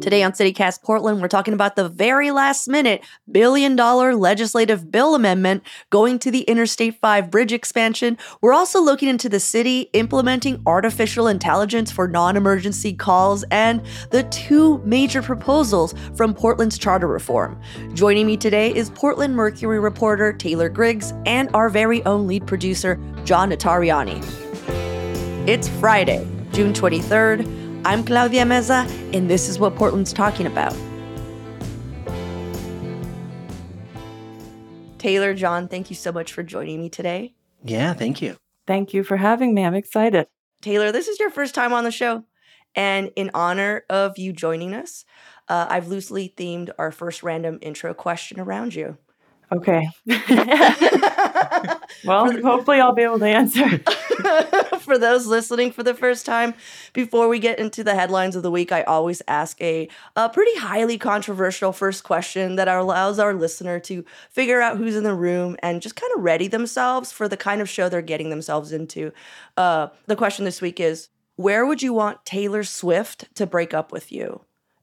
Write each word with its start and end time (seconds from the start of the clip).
Today 0.00 0.22
on 0.22 0.32
CityCast 0.32 0.82
Portland, 0.82 1.20
we're 1.20 1.28
talking 1.28 1.52
about 1.52 1.76
the 1.76 1.86
very 1.86 2.30
last 2.30 2.68
minute 2.68 3.04
billion 3.30 3.76
dollar 3.76 4.14
legislative 4.14 4.90
bill 4.90 5.14
amendment 5.14 5.62
going 5.90 6.18
to 6.20 6.30
the 6.30 6.40
Interstate 6.42 6.98
5 6.98 7.30
bridge 7.30 7.52
expansion. 7.52 8.16
We're 8.40 8.54
also 8.54 8.80
looking 8.80 9.10
into 9.10 9.28
the 9.28 9.40
city 9.40 9.90
implementing 9.92 10.62
artificial 10.64 11.26
intelligence 11.26 11.90
for 11.90 12.08
non 12.08 12.38
emergency 12.38 12.94
calls 12.94 13.44
and 13.50 13.82
the 14.10 14.22
two 14.24 14.78
major 14.86 15.20
proposals 15.20 15.94
from 16.16 16.32
Portland's 16.32 16.78
charter 16.78 17.06
reform. 17.06 17.60
Joining 17.92 18.26
me 18.26 18.38
today 18.38 18.74
is 18.74 18.88
Portland 18.88 19.36
Mercury 19.36 19.80
reporter 19.80 20.32
Taylor 20.32 20.70
Griggs 20.70 21.12
and 21.26 21.50
our 21.52 21.68
very 21.68 22.02
own 22.06 22.26
lead 22.26 22.46
producer, 22.46 22.98
John 23.24 23.50
Notarianni. 23.50 24.24
It's 25.46 25.68
Friday, 25.68 26.26
June 26.52 26.72
23rd. 26.72 27.59
I'm 27.82 28.04
Claudia 28.04 28.44
Meza, 28.44 28.86
and 29.14 29.30
this 29.30 29.48
is 29.48 29.58
what 29.58 29.74
Portland's 29.74 30.12
talking 30.12 30.46
about. 30.46 30.76
Taylor, 34.98 35.32
John, 35.32 35.66
thank 35.66 35.88
you 35.88 35.96
so 35.96 36.12
much 36.12 36.34
for 36.34 36.42
joining 36.42 36.78
me 36.78 36.90
today. 36.90 37.34
Yeah, 37.64 37.94
thank 37.94 38.20
you. 38.20 38.36
Thank 38.66 38.92
you 38.92 39.02
for 39.02 39.16
having 39.16 39.54
me. 39.54 39.64
I'm 39.64 39.74
excited. 39.74 40.26
Taylor, 40.60 40.92
this 40.92 41.08
is 41.08 41.18
your 41.18 41.30
first 41.30 41.54
time 41.54 41.72
on 41.72 41.84
the 41.84 41.90
show. 41.90 42.24
And 42.74 43.12
in 43.16 43.30
honor 43.32 43.84
of 43.88 44.18
you 44.18 44.34
joining 44.34 44.74
us, 44.74 45.06
uh, 45.48 45.66
I've 45.70 45.88
loosely 45.88 46.32
themed 46.36 46.70
our 46.78 46.92
first 46.92 47.22
random 47.22 47.58
intro 47.62 47.94
question 47.94 48.38
around 48.38 48.74
you. 48.74 48.98
Okay. 49.52 49.88
well, 52.04 52.30
hopefully 52.40 52.80
I'll 52.80 52.94
be 52.94 53.02
able 53.02 53.18
to 53.18 53.26
answer. 53.26 53.78
for 54.80 54.96
those 54.96 55.26
listening 55.26 55.72
for 55.72 55.82
the 55.82 55.94
first 55.94 56.24
time, 56.24 56.54
before 56.92 57.26
we 57.26 57.40
get 57.40 57.58
into 57.58 57.82
the 57.82 57.96
headlines 57.96 58.36
of 58.36 58.44
the 58.44 58.50
week, 58.50 58.70
I 58.70 58.82
always 58.82 59.22
ask 59.26 59.60
a, 59.60 59.88
a 60.14 60.28
pretty 60.28 60.56
highly 60.58 60.98
controversial 60.98 61.72
first 61.72 62.04
question 62.04 62.54
that 62.56 62.68
allows 62.68 63.18
our 63.18 63.34
listener 63.34 63.80
to 63.80 64.04
figure 64.30 64.60
out 64.60 64.76
who's 64.76 64.94
in 64.94 65.02
the 65.02 65.14
room 65.14 65.56
and 65.64 65.82
just 65.82 65.96
kind 65.96 66.12
of 66.16 66.22
ready 66.22 66.46
themselves 66.46 67.10
for 67.10 67.26
the 67.26 67.36
kind 67.36 67.60
of 67.60 67.68
show 67.68 67.88
they're 67.88 68.02
getting 68.02 68.30
themselves 68.30 68.70
into. 68.70 69.12
Uh, 69.56 69.88
the 70.06 70.16
question 70.16 70.44
this 70.44 70.62
week 70.62 70.78
is 70.78 71.08
Where 71.34 71.66
would 71.66 71.82
you 71.82 71.92
want 71.92 72.24
Taylor 72.24 72.62
Swift 72.62 73.34
to 73.34 73.46
break 73.48 73.74
up 73.74 73.90
with 73.90 74.12
you? 74.12 74.42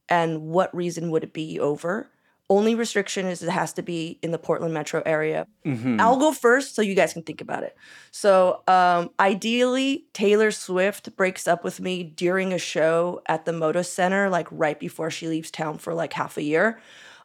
And 0.10 0.42
what 0.42 0.76
reason 0.76 1.10
would 1.12 1.24
it 1.24 1.32
be 1.34 1.58
over? 1.58 2.10
Only 2.50 2.76
restriction 2.76 3.26
is 3.26 3.44
it 3.44 3.50
has 3.50 3.74
to 3.74 3.82
be 3.82 4.20
in 4.22 4.32
the 4.32 4.38
Portland 4.38 4.74
metro 4.74 5.04
area. 5.06 5.48
Mm-hmm. 5.66 6.00
I'll 6.00 6.18
go 6.18 6.32
first 6.32 6.76
so 6.76 6.82
you 6.82 6.96
guys 6.96 7.12
can 7.12 7.24
think 7.24 7.42
about 7.42 7.64
it. 7.64 7.76
So, 8.12 8.64
um, 8.68 9.10
ideally, 9.20 10.06
Taylor 10.14 10.52
Swift 10.52 11.16
breaks 11.18 11.46
up 11.46 11.66
with 11.66 11.82
me 11.82 12.04
during 12.04 12.54
a 12.54 12.58
show 12.58 13.22
at 13.26 13.44
the 13.44 13.52
Moda 13.52 13.86
Center, 13.86 14.30
like 14.30 14.48
right 14.50 14.80
before 14.80 15.12
she 15.12 15.28
leaves 15.28 15.52
town 15.52 15.78
for 15.78 15.94
like 15.94 16.14
half 16.14 16.38
a 16.38 16.44
year. 16.44 16.80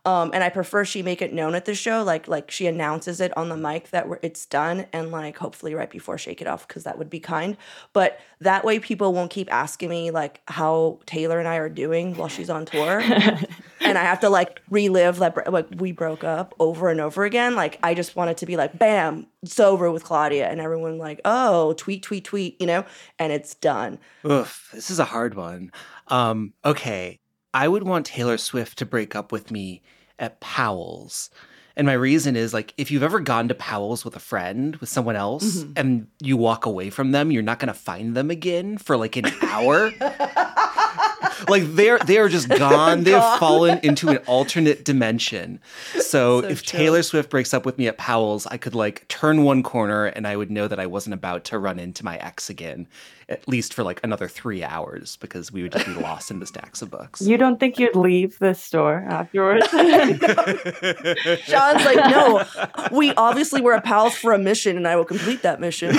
Um, 0.04 0.32
and 0.34 0.42
I 0.42 0.48
prefer 0.48 0.84
she 0.84 1.00
make 1.00 1.22
it 1.22 1.32
known 1.32 1.54
at 1.54 1.64
the 1.64 1.76
show, 1.76 2.02
like 2.02 2.26
like 2.26 2.50
she 2.50 2.66
announces 2.66 3.20
it 3.20 3.36
on 3.36 3.48
the 3.48 3.56
mic 3.56 3.90
that 3.90 4.06
it's 4.22 4.46
done, 4.46 4.86
and 4.92 5.12
like 5.12 5.38
hopefully 5.38 5.74
right 5.74 5.90
before 5.90 6.18
Shake 6.18 6.40
It 6.40 6.48
Off, 6.48 6.66
because 6.66 6.82
that 6.82 6.98
would 6.98 7.08
be 7.08 7.20
kind. 7.20 7.56
But 7.92 8.18
that 8.40 8.64
way, 8.64 8.80
people 8.80 9.12
won't 9.12 9.30
keep 9.30 9.52
asking 9.52 9.90
me 9.90 10.10
like 10.10 10.40
how 10.48 10.98
Taylor 11.06 11.38
and 11.38 11.46
I 11.46 11.56
are 11.56 11.68
doing 11.68 12.16
while 12.16 12.26
she's 12.26 12.50
on 12.50 12.64
tour, 12.64 12.98
and 13.80 13.96
I 13.96 14.02
have 14.02 14.18
to 14.20 14.28
like 14.28 14.60
relive 14.70 15.20
like 15.20 15.48
like 15.48 15.68
we 15.76 15.92
broke 15.92 16.24
up 16.24 16.52
over 16.58 16.88
and 16.88 17.00
over 17.00 17.22
again. 17.22 17.54
Like 17.54 17.78
I 17.84 17.94
just 17.94 18.16
want 18.16 18.30
it 18.30 18.38
to 18.38 18.46
be 18.46 18.56
like 18.56 18.76
bam, 18.76 19.28
it's 19.44 19.60
over 19.60 19.88
with 19.92 20.02
Claudia, 20.02 20.48
and 20.50 20.60
everyone 20.60 20.98
like 20.98 21.20
oh 21.24 21.74
tweet 21.74 22.02
tweet 22.02 22.24
tweet, 22.24 22.60
you 22.60 22.66
know, 22.66 22.84
and 23.20 23.32
it's 23.32 23.54
done. 23.54 24.00
Oof, 24.28 24.68
this 24.72 24.90
is 24.90 24.98
a 24.98 25.04
hard 25.04 25.34
one. 25.34 25.70
Um, 26.08 26.54
okay, 26.64 27.20
I 27.54 27.68
would 27.68 27.82
want 27.82 28.06
Taylor 28.06 28.38
Swift 28.38 28.78
to 28.78 28.86
break 28.86 29.14
up 29.14 29.32
with 29.32 29.50
me 29.50 29.82
at 30.18 30.40
Powell's. 30.40 31.30
And 31.76 31.86
my 31.86 31.94
reason 31.94 32.36
is 32.36 32.52
like 32.52 32.74
if 32.76 32.90
you've 32.90 33.02
ever 33.02 33.20
gone 33.20 33.48
to 33.48 33.54
Powell's 33.54 34.04
with 34.04 34.14
a 34.16 34.20
friend, 34.20 34.76
with 34.76 34.88
someone 34.88 35.16
else, 35.16 35.56
mm-hmm. 35.56 35.72
and 35.76 36.06
you 36.20 36.36
walk 36.36 36.66
away 36.66 36.90
from 36.90 37.12
them, 37.12 37.30
you're 37.30 37.42
not 37.42 37.58
gonna 37.58 37.74
find 37.74 38.14
them 38.14 38.30
again 38.30 38.78
for 38.78 38.96
like 38.96 39.16
an 39.16 39.26
hour. 39.42 39.90
like 41.48 41.64
they're 41.74 41.98
they're 42.00 42.28
just 42.28 42.48
gone. 42.48 43.04
They've 43.04 43.38
fallen 43.38 43.80
into 43.82 44.10
an 44.10 44.18
alternate 44.26 44.84
dimension. 44.84 45.60
So, 46.12 46.42
so 46.42 46.46
if. 46.48 46.62
Taylor 46.62 47.02
Swift 47.02 47.30
breaks 47.30 47.54
up 47.54 47.64
with 47.64 47.78
me 47.78 47.86
at 47.86 47.96
Powell's, 47.96 48.46
I 48.46 48.56
could 48.56 48.74
like 48.74 49.06
turn 49.08 49.44
one 49.44 49.62
corner 49.62 50.06
and 50.06 50.26
I 50.26 50.36
would 50.36 50.50
know 50.50 50.68
that 50.68 50.78
I 50.78 50.86
wasn't 50.86 51.14
about 51.14 51.44
to 51.44 51.58
run 51.58 51.78
into 51.78 52.04
my 52.04 52.16
ex 52.18 52.50
again 52.50 52.86
at 53.32 53.48
least 53.48 53.74
for 53.74 53.82
like 53.82 54.00
another 54.04 54.28
three 54.28 54.62
hours 54.62 55.16
because 55.16 55.50
we 55.50 55.62
would 55.62 55.72
just 55.72 55.86
be 55.86 55.94
lost 55.94 56.30
in 56.30 56.38
the 56.38 56.46
stacks 56.46 56.82
of 56.82 56.90
books. 56.90 57.22
You 57.22 57.38
don't 57.38 57.58
think 57.58 57.78
you'd 57.78 57.96
leave 57.96 58.38
the 58.38 58.54
store 58.54 59.04
afterwards? 59.08 59.66
Sean's 61.44 61.84
like, 61.84 62.10
no, 62.10 62.44
we 62.92 63.12
obviously 63.14 63.60
were 63.60 63.72
a 63.72 63.80
pals 63.80 64.14
for 64.14 64.32
a 64.32 64.38
mission 64.38 64.76
and 64.76 64.86
I 64.86 64.96
will 64.96 65.04
complete 65.04 65.42
that 65.42 65.60
mission. 65.60 65.90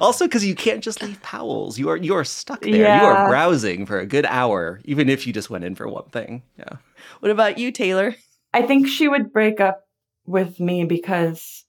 also, 0.00 0.26
because 0.26 0.44
you 0.44 0.54
can't 0.54 0.82
just 0.82 1.02
leave 1.02 1.20
Powell's. 1.22 1.78
You 1.78 1.88
are 1.90 1.96
you 1.96 2.14
are 2.14 2.24
stuck 2.24 2.62
there. 2.62 2.74
Yeah. 2.74 3.02
You 3.02 3.06
are 3.06 3.28
browsing 3.28 3.86
for 3.86 3.98
a 3.98 4.06
good 4.06 4.26
hour, 4.26 4.80
even 4.84 5.08
if 5.08 5.26
you 5.26 5.32
just 5.32 5.50
went 5.50 5.64
in 5.64 5.74
for 5.74 5.88
one 5.88 6.08
thing. 6.10 6.42
Yeah. 6.58 6.76
What 7.20 7.30
about 7.30 7.58
you, 7.58 7.70
Taylor? 7.70 8.16
I 8.54 8.62
think 8.62 8.88
she 8.88 9.08
would 9.08 9.32
break 9.32 9.60
up 9.60 9.86
with 10.26 10.60
me 10.60 10.84
because 10.84 11.61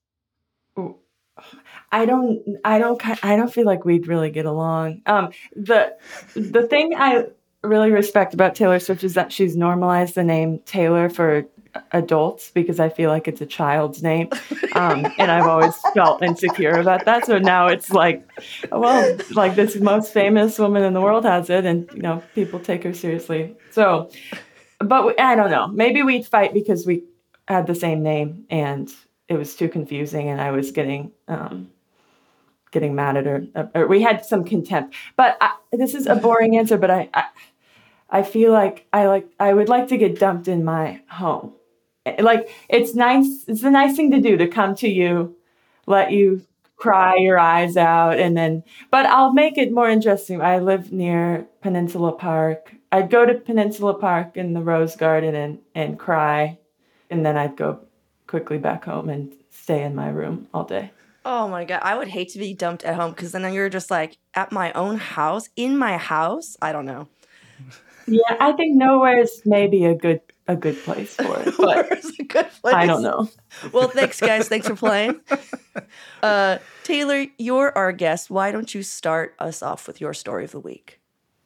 I 1.94 2.06
don't, 2.06 2.42
I 2.66 2.80
don't, 2.80 3.02
I 3.24 3.36
don't 3.36 3.54
feel 3.54 3.66
like 3.66 3.86
we'd 3.86 4.08
really 4.08 4.32
get 4.32 4.46
along. 4.46 5.04
Um, 5.06 5.30
the, 5.56 5.96
the 6.36 6.68
thing 6.68 6.96
I 6.98 7.28
really 7.64 7.92
respect 7.92 8.34
about 8.34 8.56
Taylor 8.56 8.80
Swift 8.80 9.04
is 9.04 9.14
that 9.14 9.32
she's 9.32 9.56
normalized 9.56 10.16
the 10.16 10.24
name 10.24 10.60
Taylor 10.66 11.08
for 11.08 11.46
adults 11.92 12.52
because 12.52 12.80
I 12.80 12.90
feel 12.90 13.10
like 13.10 13.28
it's 13.28 13.42
a 13.42 13.46
child's 13.46 14.04
name. 14.04 14.30
Um, 14.74 15.06
and 15.20 15.32
I've 15.32 15.48
always 15.48 15.76
felt 15.94 16.24
insecure 16.24 16.72
about 16.72 17.06
that. 17.06 17.26
So 17.26 17.38
now 17.38 17.68
it's 17.68 17.92
like, 17.92 18.28
well, 18.72 19.18
like 19.32 19.56
this 19.56 19.76
most 19.76 20.14
famous 20.14 20.58
woman 20.58 20.84
in 20.84 20.94
the 20.94 21.02
world 21.02 21.26
has 21.26 21.50
it, 21.50 21.66
and 21.66 21.90
you 21.94 22.02
know, 22.02 22.24
people 22.34 22.60
take 22.60 22.84
her 22.84 22.94
seriously. 22.94 23.56
So, 23.72 24.10
but 24.80 25.06
we, 25.06 25.18
I 25.18 25.36
don't 25.36 25.52
know. 25.52 25.68
Maybe 25.68 26.02
we'd 26.02 26.26
fight 26.26 26.54
because 26.54 26.86
we 26.86 27.04
had 27.48 27.68
the 27.68 27.76
same 27.76 28.02
name 28.02 28.46
and 28.50 28.92
it 29.28 29.36
was 29.36 29.56
too 29.56 29.70
confusing, 29.70 30.30
and 30.30 30.42
I 30.42 30.52
was 30.52 30.72
getting 30.72 31.12
um, 31.28 31.70
getting 32.74 32.96
mad 32.96 33.16
at 33.16 33.26
her. 33.26 33.46
Uh, 33.56 33.66
or 33.76 33.88
we 33.88 34.02
had 34.02 34.26
some 34.26 34.44
contempt. 34.44 34.96
But 35.16 35.38
I, 35.40 35.56
this 35.72 35.96
is 35.96 36.08
a 36.08 36.16
boring 36.16 36.58
answer, 36.58 36.78
but 36.78 36.92
I, 36.92 37.10
I, 37.14 37.24
I 38.10 38.24
feel 38.24 38.52
like 38.52 38.86
I 38.92 39.06
like 39.08 39.28
I 39.40 39.54
would 39.54 39.70
like 39.70 39.88
to 39.90 39.98
get 39.98 40.20
dumped 40.20 40.48
in 40.50 40.66
my 40.66 41.02
home. 41.10 41.54
Like 42.20 42.50
it's 42.70 42.94
nice. 42.94 43.46
It's 43.48 43.64
a 43.64 43.72
nice 43.72 43.96
thing 43.96 44.12
to 44.12 44.20
do 44.20 44.36
to 44.38 44.48
come 44.48 44.76
to 44.76 44.90
you, 44.90 45.38
let 45.88 46.12
you 46.12 46.46
cry 46.76 47.16
your 47.18 47.40
eyes 47.40 47.78
out, 47.78 48.20
and 48.20 48.36
then. 48.36 48.64
But 48.92 49.06
I'll 49.06 49.34
make 49.34 49.58
it 49.58 49.72
more 49.72 49.90
interesting. 49.90 50.42
I 50.42 50.60
live 50.60 50.92
near 50.92 51.48
Peninsula 51.62 52.12
Park. 52.12 52.76
I'd 52.92 53.10
go 53.10 53.26
to 53.26 53.36
Peninsula 53.36 53.94
Park 53.94 54.36
in 54.36 54.54
the 54.54 54.62
Rose 54.62 54.96
Garden 54.96 55.34
and 55.34 55.60
and 55.74 55.98
cry, 55.98 56.60
and 57.10 57.26
then 57.26 57.38
I'd 57.38 57.56
go 57.56 57.80
quickly 58.28 58.58
back 58.58 58.86
home 58.86 59.10
and 59.10 59.34
stay 59.50 59.84
in 59.84 59.96
my 59.96 60.10
room 60.10 60.48
all 60.54 60.66
day. 60.66 60.92
Oh 61.26 61.48
my 61.48 61.66
god, 61.66 61.82
I 61.84 61.98
would 61.98 62.08
hate 62.08 62.30
to 62.30 62.40
be 62.40 62.54
dumped 62.54 62.84
at 62.84 62.96
home 62.96 63.12
because 63.12 63.32
then 63.32 63.52
you're 63.54 63.70
just 63.70 63.90
like 63.90 64.18
at 64.34 64.52
my 64.52 64.72
own 64.74 64.98
house, 64.98 65.50
in 65.56 65.78
my 65.78 65.98
house. 65.98 66.58
I 66.62 66.72
don't 66.72 66.86
know. 66.86 67.08
Yeah, 68.08 68.36
I 68.40 68.52
think 68.52 68.76
nowhere's 68.76 69.42
maybe 69.46 69.86
a 69.86 69.96
good 69.96 70.22
a 70.48 70.56
good 70.56 70.78
place 70.84 71.16
for 71.16 71.40
it, 71.40 71.54
but 71.58 71.92
a 71.92 72.24
good 72.24 72.50
place? 72.62 72.74
I 72.74 72.86
don't 72.86 73.02
know. 73.02 73.30
Well, 73.72 73.88
thanks, 73.88 74.20
guys. 74.20 74.48
Thanks 74.50 74.68
for 74.68 74.76
playing. 74.76 75.20
Uh, 76.22 76.60
Taylor, 76.84 77.26
you're 77.38 77.78
our 77.78 77.92
guest. 77.92 78.30
Why 78.30 78.52
don't 78.52 78.74
you 78.74 78.82
start 78.82 79.36
us 79.40 79.62
off 79.62 79.88
with 79.88 80.00
your 80.00 80.14
story 80.14 80.46
of 80.46 80.52
the 80.52 80.60
week? 80.60 81.02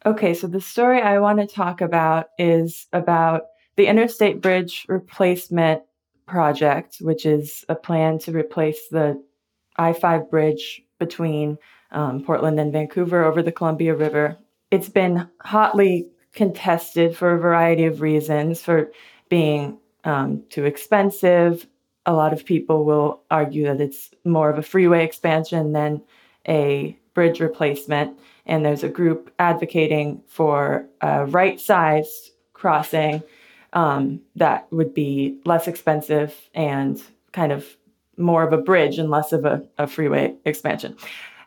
Okay, 0.05 0.35
so 0.35 0.45
the 0.45 0.61
story 0.61 1.01
I 1.01 1.17
want 1.17 1.39
to 1.39 1.47
talk 1.47 1.81
about 1.81 2.27
is 2.37 2.85
about 2.93 3.43
the 3.75 3.87
Interstate 3.87 4.39
Bridge 4.39 4.85
Replacement 4.87 5.81
Project, 6.27 6.97
which 7.01 7.25
is 7.25 7.65
a 7.69 7.75
plan 7.75 8.19
to 8.19 8.31
replace 8.31 8.89
the 8.89 9.19
I 9.77 9.93
5 9.93 10.29
bridge 10.29 10.83
between 10.99 11.57
um, 11.91 12.23
Portland 12.23 12.59
and 12.59 12.73
Vancouver 12.73 13.23
over 13.23 13.41
the 13.41 13.51
Columbia 13.51 13.95
River. 13.95 14.37
It's 14.71 14.89
been 14.89 15.27
hotly 15.41 16.09
contested 16.33 17.15
for 17.15 17.31
a 17.31 17.39
variety 17.39 17.85
of 17.85 18.01
reasons, 18.01 18.61
for 18.61 18.91
being 19.29 19.79
um, 20.03 20.43
too 20.49 20.65
expensive. 20.65 21.65
A 22.05 22.13
lot 22.13 22.33
of 22.33 22.45
people 22.45 22.85
will 22.85 23.21
argue 23.31 23.65
that 23.65 23.81
it's 23.81 24.11
more 24.23 24.49
of 24.49 24.57
a 24.57 24.63
freeway 24.63 25.03
expansion 25.03 25.73
than 25.73 26.01
a 26.47 26.97
bridge 27.13 27.39
replacement. 27.39 28.17
And 28.45 28.63
there's 28.63 28.83
a 28.83 28.89
group 28.89 29.33
advocating 29.39 30.21
for 30.27 30.87
a 31.01 31.25
right 31.25 31.59
sized 31.59 32.31
crossing 32.53 33.23
um, 33.73 34.21
that 34.35 34.71
would 34.71 34.93
be 34.93 35.39
less 35.45 35.67
expensive 35.67 36.33
and 36.53 37.01
kind 37.31 37.51
of 37.51 37.65
more 38.17 38.43
of 38.43 38.53
a 38.53 38.57
bridge 38.57 38.97
and 38.97 39.09
less 39.09 39.31
of 39.31 39.45
a, 39.45 39.63
a 39.77 39.87
freeway 39.87 40.35
expansion. 40.45 40.95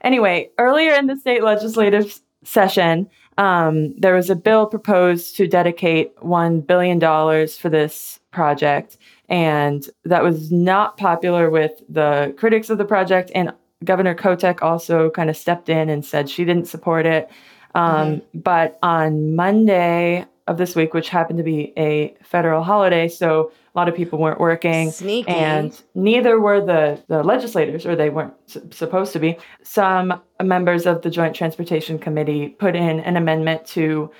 Anyway, 0.03 0.51
earlier 0.59 0.95
in 0.95 1.07
the 1.07 1.17
state 1.17 1.43
legislative 1.43 2.21
session, 2.45 3.09
um, 3.39 3.95
there 3.99 4.15
was 4.15 4.31
a 4.31 4.37
bill 4.37 4.67
proposed 4.67 5.37
to 5.37 5.47
dedicate 5.47 6.17
$1 6.17 6.67
billion 6.67 7.01
for 7.49 7.69
this 7.69 8.21
project. 8.31 8.97
And 9.29 9.87
that 10.05 10.23
was 10.23 10.51
not 10.51 10.97
popular 10.97 11.51
with 11.51 11.73
the 11.89 12.35
critics 12.39 12.71
of 12.71 12.79
the 12.79 12.85
project. 12.85 13.31
And 13.35 13.53
Governor 13.85 14.15
Kotek 14.15 14.63
also 14.63 15.11
kind 15.11 15.31
of 15.31 15.37
stepped 15.37 15.69
in 15.69 15.89
and 15.89 16.05
said 16.05 16.29
she 16.29 16.45
didn't 16.45 16.67
support 16.67 17.07
it. 17.07 17.31
Um, 17.75 18.17
mm-hmm. 18.17 18.39
But 18.41 18.79
on 18.83 19.37
Monday, 19.37 20.27
of 20.51 20.59
this 20.59 20.75
week, 20.75 20.93
which 20.93 21.09
happened 21.09 21.39
to 21.39 21.45
be 21.45 21.73
a 21.77 22.15
federal 22.23 22.63
holiday. 22.65 23.09
So 23.09 23.53
a 23.75 23.79
lot 23.79 23.89
of 23.89 23.95
people 23.95 24.19
weren't 24.19 24.41
working. 24.41 24.91
Sneaky. 24.91 25.31
And 25.31 25.81
neither 25.95 26.41
were 26.41 26.61
the, 26.61 27.03
the 27.09 27.23
legislators, 27.23 27.87
or 27.87 27.95
they 27.95 28.11
weren't 28.11 28.35
supposed 28.71 29.13
to 29.13 29.19
be. 29.19 29.39
Some 29.63 30.21
members 30.43 30.87
of 30.87 31.03
the 31.03 31.11
Joint 31.11 31.37
Transportation 31.37 31.99
Committee 31.99 32.49
put 32.49 32.75
in 32.75 33.01
an 33.01 33.17
amendment 33.17 33.67
to 33.69 34.11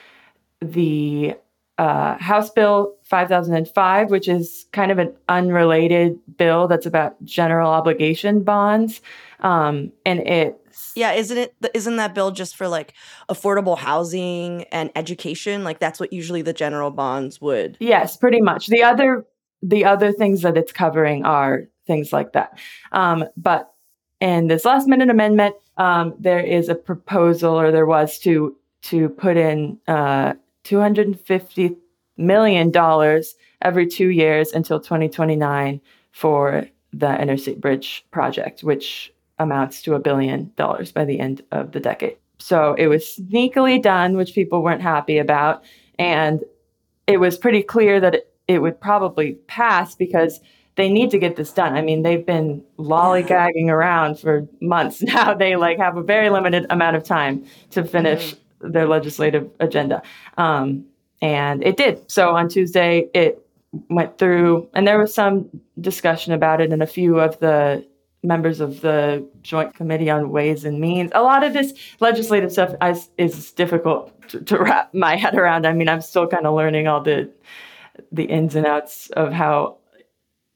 the 0.61 1.35
uh, 1.79 2.17
House 2.19 2.51
Bill 2.51 2.95
5005, 3.05 4.11
which 4.11 4.29
is 4.29 4.67
kind 4.73 4.93
of 4.93 4.99
an 4.99 5.15
unrelated 5.29 6.19
bill 6.37 6.69
that's 6.69 6.87
about 6.87 7.23
general 7.25 7.71
obligation 7.71 8.43
bonds. 8.43 9.01
Um, 9.41 9.91
and 10.05 10.21
it 10.21 10.61
yeah, 10.95 11.13
isn't 11.13 11.37
it? 11.37 11.55
Isn't 11.75 11.97
that 11.97 12.15
bill 12.15 12.31
just 12.31 12.57
for 12.57 12.69
like 12.69 12.95
affordable 13.29 13.79
housing 13.79 14.65
and 14.65 14.91
education? 14.95 15.65
Like 15.65 15.79
that's 15.79 15.99
what 15.99 16.13
usually 16.13 16.43
the 16.43 16.53
general 16.53 16.91
bonds 16.91 17.41
would. 17.41 17.77
Yes, 17.81 18.17
pretty 18.17 18.41
much. 18.41 18.67
The 18.67 18.83
other 18.83 19.25
the 19.63 19.85
other 19.85 20.13
things 20.13 20.43
that 20.43 20.57
it's 20.57 20.73
covering 20.73 21.25
are 21.25 21.65
things 21.87 22.13
like 22.13 22.33
that. 22.33 22.59
Um, 22.93 23.25
but 23.37 23.73
in 24.21 24.49
this 24.49 24.65
last 24.65 24.87
minute 24.87 25.11
amendment, 25.11 25.55
um, 25.77 26.15
there 26.19 26.41
is 26.41 26.69
a 26.69 26.75
proposal, 26.75 27.59
or 27.59 27.71
there 27.71 27.87
was 27.87 28.19
to 28.21 28.57
to 28.83 29.09
put 29.09 29.37
in 29.37 29.79
uh, 29.89 30.35
two 30.65 30.81
hundred 30.81 31.07
and 31.07 31.21
fifty 31.21 31.77
million 32.17 32.71
dollars 32.71 33.35
every 33.63 33.87
two 33.87 34.09
years 34.09 34.53
until 34.53 34.81
twenty 34.81 35.09
twenty 35.09 35.37
nine 35.37 35.81
for 36.13 36.67
the 36.93 37.21
interstate 37.21 37.61
bridge 37.61 38.05
project, 38.11 38.63
which 38.63 39.13
amounts 39.39 39.81
to 39.83 39.95
a 39.95 39.99
billion 39.99 40.53
dollars 40.57 40.93
by 40.93 41.05
the 41.05 41.19
end 41.19 41.43
of 41.51 41.73
the 41.73 41.81
decade. 41.81 42.17
So 42.39 42.75
it 42.75 42.89
was 42.89 43.05
sneakily 43.05 43.81
done, 43.83 44.17
which 44.17 44.35
people 44.35 44.63
weren't 44.63 44.83
happy 44.83 45.19
about. 45.19 45.63
And 45.99 46.43
it 47.07 47.19
was 47.19 47.39
pretty 47.39 47.63
clear 47.63 48.01
that 48.01 48.15
it, 48.15 48.30
it 48.51 48.61
would 48.61 48.81
probably 48.81 49.35
pass 49.47 49.95
because 49.95 50.41
they 50.75 50.89
need 50.89 51.11
to 51.11 51.19
get 51.19 51.37
this 51.37 51.53
done. 51.53 51.77
I 51.77 51.83
mean, 51.83 52.03
they've 52.03 52.25
been 52.27 52.65
lollygagging 52.79 53.69
around 53.69 54.19
for 54.19 54.49
months 54.61 55.03
now. 55.15 55.35
They 55.35 55.55
like 55.55 55.79
have 55.79 55.97
a 55.97 56.03
very 56.03 56.31
limited 56.31 56.67
amount 56.69 56.97
of 56.97 57.05
time 57.05 57.45
to 57.71 57.85
finish 57.85 58.35
mm-hmm. 58.35 58.73
their 58.73 58.89
legislative 58.89 59.49
agenda. 59.61 60.03
Um, 60.37 60.85
and 61.23 61.63
it 61.63 61.77
did. 61.77 62.11
So 62.11 62.31
on 62.31 62.49
Tuesday, 62.49 63.09
it 63.15 63.47
went 63.89 64.19
through, 64.19 64.69
and 64.75 64.87
there 64.87 64.99
was 64.99 65.15
some 65.15 65.49
discussion 65.81 66.33
about 66.33 66.61
it 66.61 66.73
and 66.73 66.83
a 66.83 66.89
few 66.89 67.21
of 67.21 67.39
the 67.39 67.87
members 68.25 68.61
of 68.61 68.81
the 68.81 69.25
Joint 69.43 69.75
Committee 69.75 70.11
on 70.11 70.31
Ways 70.31 70.65
and 70.65 70.81
Means. 70.81 71.13
A 71.15 71.23
lot 71.23 71.45
of 71.45 71.53
this 71.53 71.73
legislative 72.01 72.51
stuff 72.51 72.75
is, 72.83 73.09
is 73.17 73.53
difficult 73.53 74.13
to, 74.29 74.41
to, 74.41 74.59
wrap 74.59 74.93
my 74.93 75.15
head 75.17 75.37
around. 75.37 75.67
I 75.67 75.73
mean, 75.73 75.89
I'm 75.89 76.01
still 76.01 76.27
kind 76.27 76.47
of 76.47 76.55
learning 76.55 76.89
all 76.89 77.01
the 77.01 77.31
the 78.13 78.25
ins 78.25 78.55
and 78.55 78.67
outs 78.67 79.11
of 79.11 79.33
how 79.33 79.79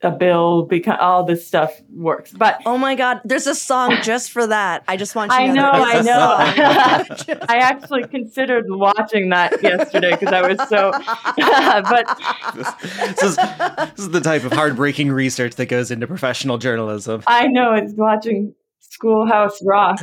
a 0.04 0.10
bill, 0.10 0.64
because 0.64 0.96
all 1.00 1.24
this 1.24 1.46
stuff 1.46 1.80
works. 1.90 2.32
But 2.32 2.60
oh 2.66 2.76
my 2.76 2.94
god, 2.94 3.20
there's 3.24 3.46
a 3.46 3.54
song 3.54 3.96
just 4.02 4.30
for 4.30 4.46
that. 4.46 4.84
I 4.86 4.96
just 4.96 5.14
want 5.16 5.32
you 5.32 5.38
I 5.38 5.46
to 5.46 5.52
know. 5.52 5.70
I 5.72 6.00
know. 6.02 7.36
I 7.48 7.56
actually 7.56 8.06
considered 8.08 8.66
watching 8.68 9.30
that 9.30 9.62
yesterday 9.62 10.10
because 10.10 10.32
I 10.32 10.46
was 10.46 10.58
so. 10.68 10.92
but 11.36 12.18
this, 12.54 12.74
this, 13.14 13.22
is, 13.22 13.36
this 13.36 13.98
is 13.98 14.10
the 14.10 14.20
type 14.20 14.44
of 14.44 14.52
heartbreaking 14.52 15.10
research 15.10 15.56
that 15.56 15.66
goes 15.66 15.90
into 15.90 16.06
professional 16.06 16.58
journalism. 16.58 17.22
I 17.26 17.46
know 17.46 17.72
it's 17.74 17.94
watching 17.94 18.54
Schoolhouse 18.80 19.60
Rock. 19.64 19.98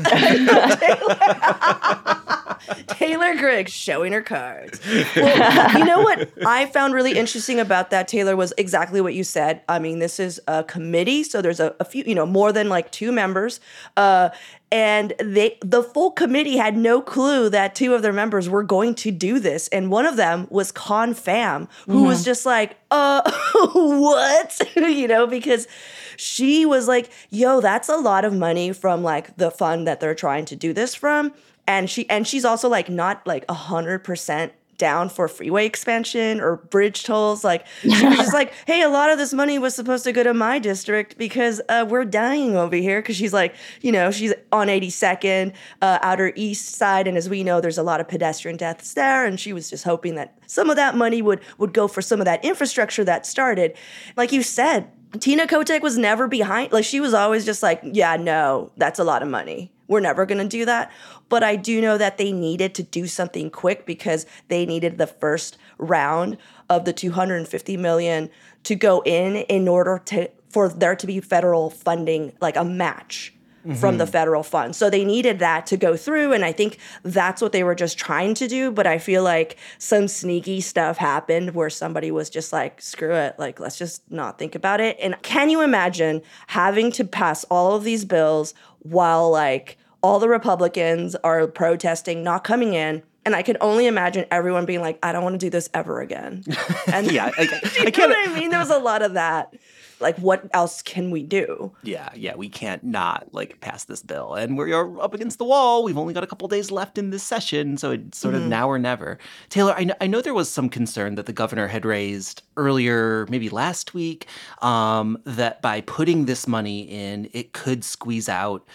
Taylor 2.87 3.35
Griggs 3.35 3.71
showing 3.71 4.11
her 4.13 4.21
cards. 4.21 4.79
Well, 5.15 5.77
you 5.77 5.85
know 5.85 6.01
what 6.01 6.31
I 6.45 6.65
found 6.67 6.93
really 6.93 7.17
interesting 7.17 7.59
about 7.59 7.89
that, 7.91 8.07
Taylor, 8.07 8.35
was 8.35 8.53
exactly 8.57 9.01
what 9.01 9.13
you 9.13 9.23
said. 9.23 9.61
I 9.67 9.79
mean, 9.79 9.99
this 9.99 10.19
is 10.19 10.41
a 10.47 10.63
committee, 10.63 11.23
so 11.23 11.41
there's 11.41 11.59
a, 11.59 11.75
a 11.79 11.85
few, 11.85 12.03
you 12.05 12.15
know, 12.15 12.25
more 12.25 12.51
than 12.51 12.69
like 12.69 12.91
two 12.91 13.11
members. 13.11 13.59
Uh, 13.97 14.29
and 14.71 15.13
they 15.19 15.57
the 15.61 15.83
full 15.83 16.11
committee 16.11 16.57
had 16.57 16.77
no 16.77 17.01
clue 17.01 17.49
that 17.49 17.75
two 17.75 17.93
of 17.93 18.01
their 18.01 18.13
members 18.13 18.47
were 18.47 18.63
going 18.63 18.95
to 18.95 19.11
do 19.11 19.39
this 19.39 19.67
and 19.67 19.91
one 19.91 20.05
of 20.05 20.15
them 20.15 20.47
was 20.49 20.71
Khanh 20.71 21.13
Pham 21.13 21.67
who 21.85 21.97
mm-hmm. 21.97 22.07
was 22.07 22.23
just 22.23 22.45
like 22.45 22.77
uh 22.89 23.21
what 23.73 24.61
you 24.75 25.07
know 25.07 25.27
because 25.27 25.67
she 26.15 26.65
was 26.65 26.87
like 26.87 27.11
yo 27.29 27.59
that's 27.59 27.89
a 27.89 27.97
lot 27.97 28.23
of 28.23 28.33
money 28.33 28.71
from 28.71 29.03
like 29.03 29.35
the 29.35 29.51
fund 29.51 29.85
that 29.87 29.99
they're 29.99 30.15
trying 30.15 30.45
to 30.45 30.55
do 30.55 30.73
this 30.73 30.95
from 30.95 31.33
and 31.71 31.89
she 31.89 32.09
and 32.09 32.27
she's 32.27 32.43
also 32.43 32.67
like 32.67 32.89
not 32.89 33.25
like 33.25 33.45
a 33.47 33.53
hundred 33.53 34.03
percent 34.03 34.51
down 34.77 35.07
for 35.09 35.27
freeway 35.27 35.65
expansion 35.65 36.41
or 36.41 36.57
bridge 36.57 37.03
tolls. 37.03 37.43
Like 37.43 37.67
she 37.81 37.89
was 37.89 38.17
just 38.17 38.33
like, 38.33 38.51
hey, 38.65 38.81
a 38.81 38.89
lot 38.89 39.11
of 39.11 39.19
this 39.19 39.31
money 39.31 39.59
was 39.59 39.75
supposed 39.75 40.03
to 40.05 40.11
go 40.11 40.23
to 40.23 40.33
my 40.33 40.57
district 40.57 41.19
because 41.19 41.61
uh, 41.69 41.85
we're 41.87 42.03
dying 42.03 42.57
over 42.57 42.75
here. 42.75 42.99
Because 42.99 43.15
she's 43.15 43.31
like, 43.31 43.55
you 43.81 43.91
know, 43.91 44.09
she's 44.09 44.33
on 44.51 44.67
82nd, 44.67 45.53
uh, 45.83 45.99
outer 46.01 46.33
east 46.35 46.75
side, 46.75 47.07
and 47.07 47.15
as 47.15 47.29
we 47.29 47.43
know, 47.43 47.61
there's 47.61 47.77
a 47.77 47.83
lot 47.83 48.01
of 48.01 48.07
pedestrian 48.07 48.57
deaths 48.57 48.95
there. 48.95 49.23
And 49.23 49.39
she 49.39 49.53
was 49.53 49.69
just 49.69 49.83
hoping 49.83 50.15
that 50.15 50.37
some 50.47 50.69
of 50.69 50.75
that 50.77 50.95
money 50.95 51.21
would 51.21 51.41
would 51.57 51.73
go 51.73 51.87
for 51.87 52.01
some 52.01 52.19
of 52.19 52.25
that 52.25 52.43
infrastructure 52.43 53.03
that 53.03 53.25
started. 53.25 53.77
Like 54.17 54.31
you 54.31 54.41
said, 54.41 54.91
Tina 55.19 55.45
Kotek 55.45 55.81
was 55.81 55.97
never 55.97 56.27
behind. 56.27 56.71
Like 56.71 56.85
she 56.85 56.99
was 56.99 57.13
always 57.13 57.45
just 57.45 57.61
like, 57.61 57.81
yeah, 57.83 58.15
no, 58.15 58.71
that's 58.77 58.99
a 58.99 59.03
lot 59.03 59.21
of 59.21 59.29
money. 59.29 59.71
We're 59.87 59.99
never 59.99 60.25
going 60.25 60.41
to 60.41 60.47
do 60.47 60.63
that. 60.65 60.91
But 61.27 61.43
I 61.43 61.57
do 61.57 61.81
know 61.81 61.97
that 61.97 62.17
they 62.17 62.31
needed 62.31 62.73
to 62.75 62.83
do 62.83 63.07
something 63.07 63.49
quick 63.49 63.85
because 63.85 64.25
they 64.47 64.65
needed 64.65 64.97
the 64.97 65.07
first 65.07 65.57
round 65.77 66.37
of 66.69 66.85
the 66.85 66.93
250 66.93 67.77
million 67.77 68.29
to 68.63 68.75
go 68.75 69.01
in 69.01 69.35
in 69.35 69.67
order 69.67 70.01
to 70.05 70.29
for 70.49 70.69
there 70.69 70.95
to 70.95 71.07
be 71.07 71.19
federal 71.19 71.69
funding 71.69 72.33
like 72.41 72.55
a 72.55 72.63
match 72.63 73.33
Mm-hmm. 73.61 73.75
from 73.75 73.99
the 73.99 74.05
mm-hmm. 74.05 74.11
federal 74.11 74.41
funds. 74.41 74.75
So 74.75 74.89
they 74.89 75.05
needed 75.05 75.37
that 75.37 75.67
to 75.67 75.77
go 75.77 75.95
through. 75.95 76.33
And 76.33 76.43
I 76.43 76.51
think 76.51 76.79
that's 77.03 77.43
what 77.43 77.51
they 77.51 77.63
were 77.63 77.75
just 77.75 77.95
trying 77.95 78.33
to 78.35 78.47
do. 78.47 78.71
But 78.71 78.87
I 78.87 78.97
feel 78.97 79.21
like 79.21 79.55
some 79.77 80.07
sneaky 80.07 80.61
stuff 80.61 80.97
happened 80.97 81.53
where 81.53 81.69
somebody 81.69 82.09
was 82.09 82.31
just 82.31 82.51
like, 82.51 82.81
screw 82.81 83.13
it, 83.13 83.35
like, 83.37 83.59
let's 83.59 83.77
just 83.77 84.09
not 84.09 84.39
think 84.39 84.55
about 84.55 84.81
it. 84.81 84.97
And 84.99 85.15
can 85.21 85.51
you 85.51 85.61
imagine 85.61 86.23
having 86.47 86.91
to 86.93 87.03
pass 87.03 87.43
all 87.51 87.75
of 87.75 87.83
these 87.83 88.03
bills 88.03 88.55
while 88.79 89.29
like 89.29 89.77
all 90.01 90.17
the 90.17 90.27
Republicans 90.27 91.15
are 91.23 91.45
protesting, 91.45 92.23
not 92.23 92.43
coming 92.43 92.73
in? 92.73 93.03
And 93.25 93.35
I 93.35 93.43
can 93.43 93.57
only 93.61 93.85
imagine 93.85 94.25
everyone 94.31 94.65
being 94.65 94.81
like, 94.81 94.97
I 95.03 95.11
don't 95.11 95.23
want 95.23 95.39
to 95.39 95.45
do 95.45 95.51
this 95.51 95.69
ever 95.75 96.01
again. 96.01 96.43
And 96.91 97.11
yeah, 97.11 97.29
I, 97.37 97.43
I, 97.43 97.43
you 97.85 97.91
can't. 97.91 98.11
I 98.11 98.39
mean? 98.39 98.49
There 98.49 98.59
was 98.59 98.71
a 98.71 98.79
lot 98.79 99.03
of 99.03 99.13
that. 99.13 99.53
Like, 100.01 100.17
what 100.17 100.49
else 100.53 100.81
can 100.81 101.11
we 101.11 101.23
do? 101.23 101.71
Yeah, 101.83 102.09
yeah, 102.15 102.35
we 102.35 102.49
can't 102.49 102.83
not 102.83 103.29
like 103.31 103.59
pass 103.61 103.85
this 103.85 104.01
bill, 104.01 104.35
and 104.35 104.57
we're 104.57 104.99
up 104.99 105.13
against 105.13 105.37
the 105.37 105.45
wall. 105.45 105.83
We've 105.83 105.97
only 105.97 106.13
got 106.13 106.23
a 106.23 106.27
couple 106.27 106.47
days 106.47 106.71
left 106.71 106.97
in 106.97 107.09
this 107.09 107.23
session, 107.23 107.77
so 107.77 107.91
it's 107.91 108.17
sort 108.17 108.35
of 108.35 108.43
now 108.43 108.69
or 108.69 108.79
never. 108.79 109.17
Taylor, 109.49 109.73
I 109.77 109.83
know, 109.83 109.95
I 110.01 110.07
know 110.07 110.21
there 110.21 110.33
was 110.33 110.49
some 110.49 110.69
concern 110.69 111.15
that 111.15 111.25
the 111.25 111.33
governor 111.33 111.67
had 111.67 111.85
raised 111.85 112.43
earlier, 112.57 113.27
maybe 113.29 113.49
last 113.49 113.93
week, 113.93 114.27
um, 114.61 115.17
that 115.25 115.61
by 115.61 115.81
putting 115.81 116.25
this 116.25 116.47
money 116.47 116.81
in, 116.81 117.29
it 117.33 117.53
could 117.53 117.83
squeeze 117.83 118.27
out 118.27 118.65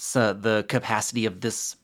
so 0.00 0.32
the 0.32 0.64
capacity 0.68 1.26
of 1.26 1.42
this 1.42 1.76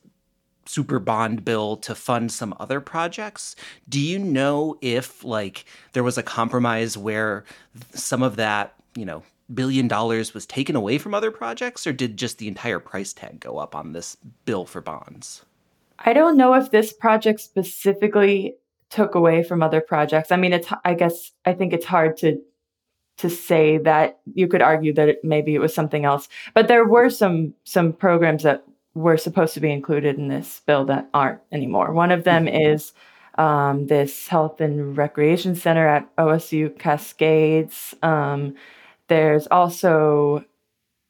super 0.67 0.99
bond 0.99 1.43
bill 1.45 1.77
to 1.77 1.95
fund 1.95 2.31
some 2.31 2.53
other 2.59 2.79
projects. 2.79 3.55
Do 3.87 3.99
you 3.99 4.19
know 4.19 4.77
if 4.81 5.23
like 5.23 5.65
there 5.93 6.03
was 6.03 6.17
a 6.17 6.23
compromise 6.23 6.97
where 6.97 7.45
some 7.93 8.21
of 8.23 8.35
that, 8.35 8.75
you 8.95 9.05
know, 9.05 9.23
billion 9.53 9.87
dollars 9.87 10.33
was 10.33 10.45
taken 10.45 10.75
away 10.75 10.97
from 10.97 11.13
other 11.13 11.31
projects 11.31 11.87
or 11.87 11.93
did 11.93 12.17
just 12.17 12.37
the 12.37 12.47
entire 12.47 12.79
price 12.79 13.13
tag 13.13 13.39
go 13.39 13.57
up 13.57 13.75
on 13.75 13.93
this 13.93 14.17
bill 14.45 14.65
for 14.65 14.81
bonds? 14.81 15.43
I 15.99 16.13
don't 16.13 16.37
know 16.37 16.53
if 16.53 16.71
this 16.71 16.93
project 16.93 17.39
specifically 17.39 18.55
took 18.89 19.15
away 19.15 19.43
from 19.43 19.63
other 19.63 19.81
projects. 19.81 20.31
I 20.31 20.37
mean, 20.37 20.53
it's 20.53 20.67
I 20.85 20.93
guess 20.93 21.31
I 21.45 21.53
think 21.53 21.73
it's 21.73 21.85
hard 21.85 22.17
to 22.17 22.41
to 23.17 23.29
say 23.29 23.79
that 23.79 24.19
you 24.35 24.47
could 24.47 24.61
argue 24.61 24.93
that 24.93 25.09
it, 25.09 25.23
maybe 25.23 25.55
it 25.55 25.59
was 25.59 25.73
something 25.73 26.05
else. 26.05 26.29
But 26.53 26.67
there 26.67 26.85
were 26.85 27.09
some 27.09 27.53
some 27.63 27.93
programs 27.93 28.43
that 28.43 28.63
were 28.97 29.17
supposed 29.17 29.53
to 29.53 29.59
be 29.59 29.71
included 29.71 30.17
in 30.17 30.27
this 30.27 30.61
bill 30.65 30.85
that 30.85 31.07
aren't 31.13 31.39
anymore. 31.51 31.93
One 31.93 32.11
of 32.11 32.23
them 32.23 32.45
mm-hmm. 32.45 32.73
is 32.73 32.93
um, 33.37 33.85
this 33.85 34.27
health 34.27 34.59
and 34.59 34.97
recreation 34.97 35.55
center 35.55 35.87
at 35.87 36.15
OSU 36.15 36.77
Cascades. 36.79 37.93
Um, 38.01 38.55
there's 39.07 39.45
also 39.47 40.43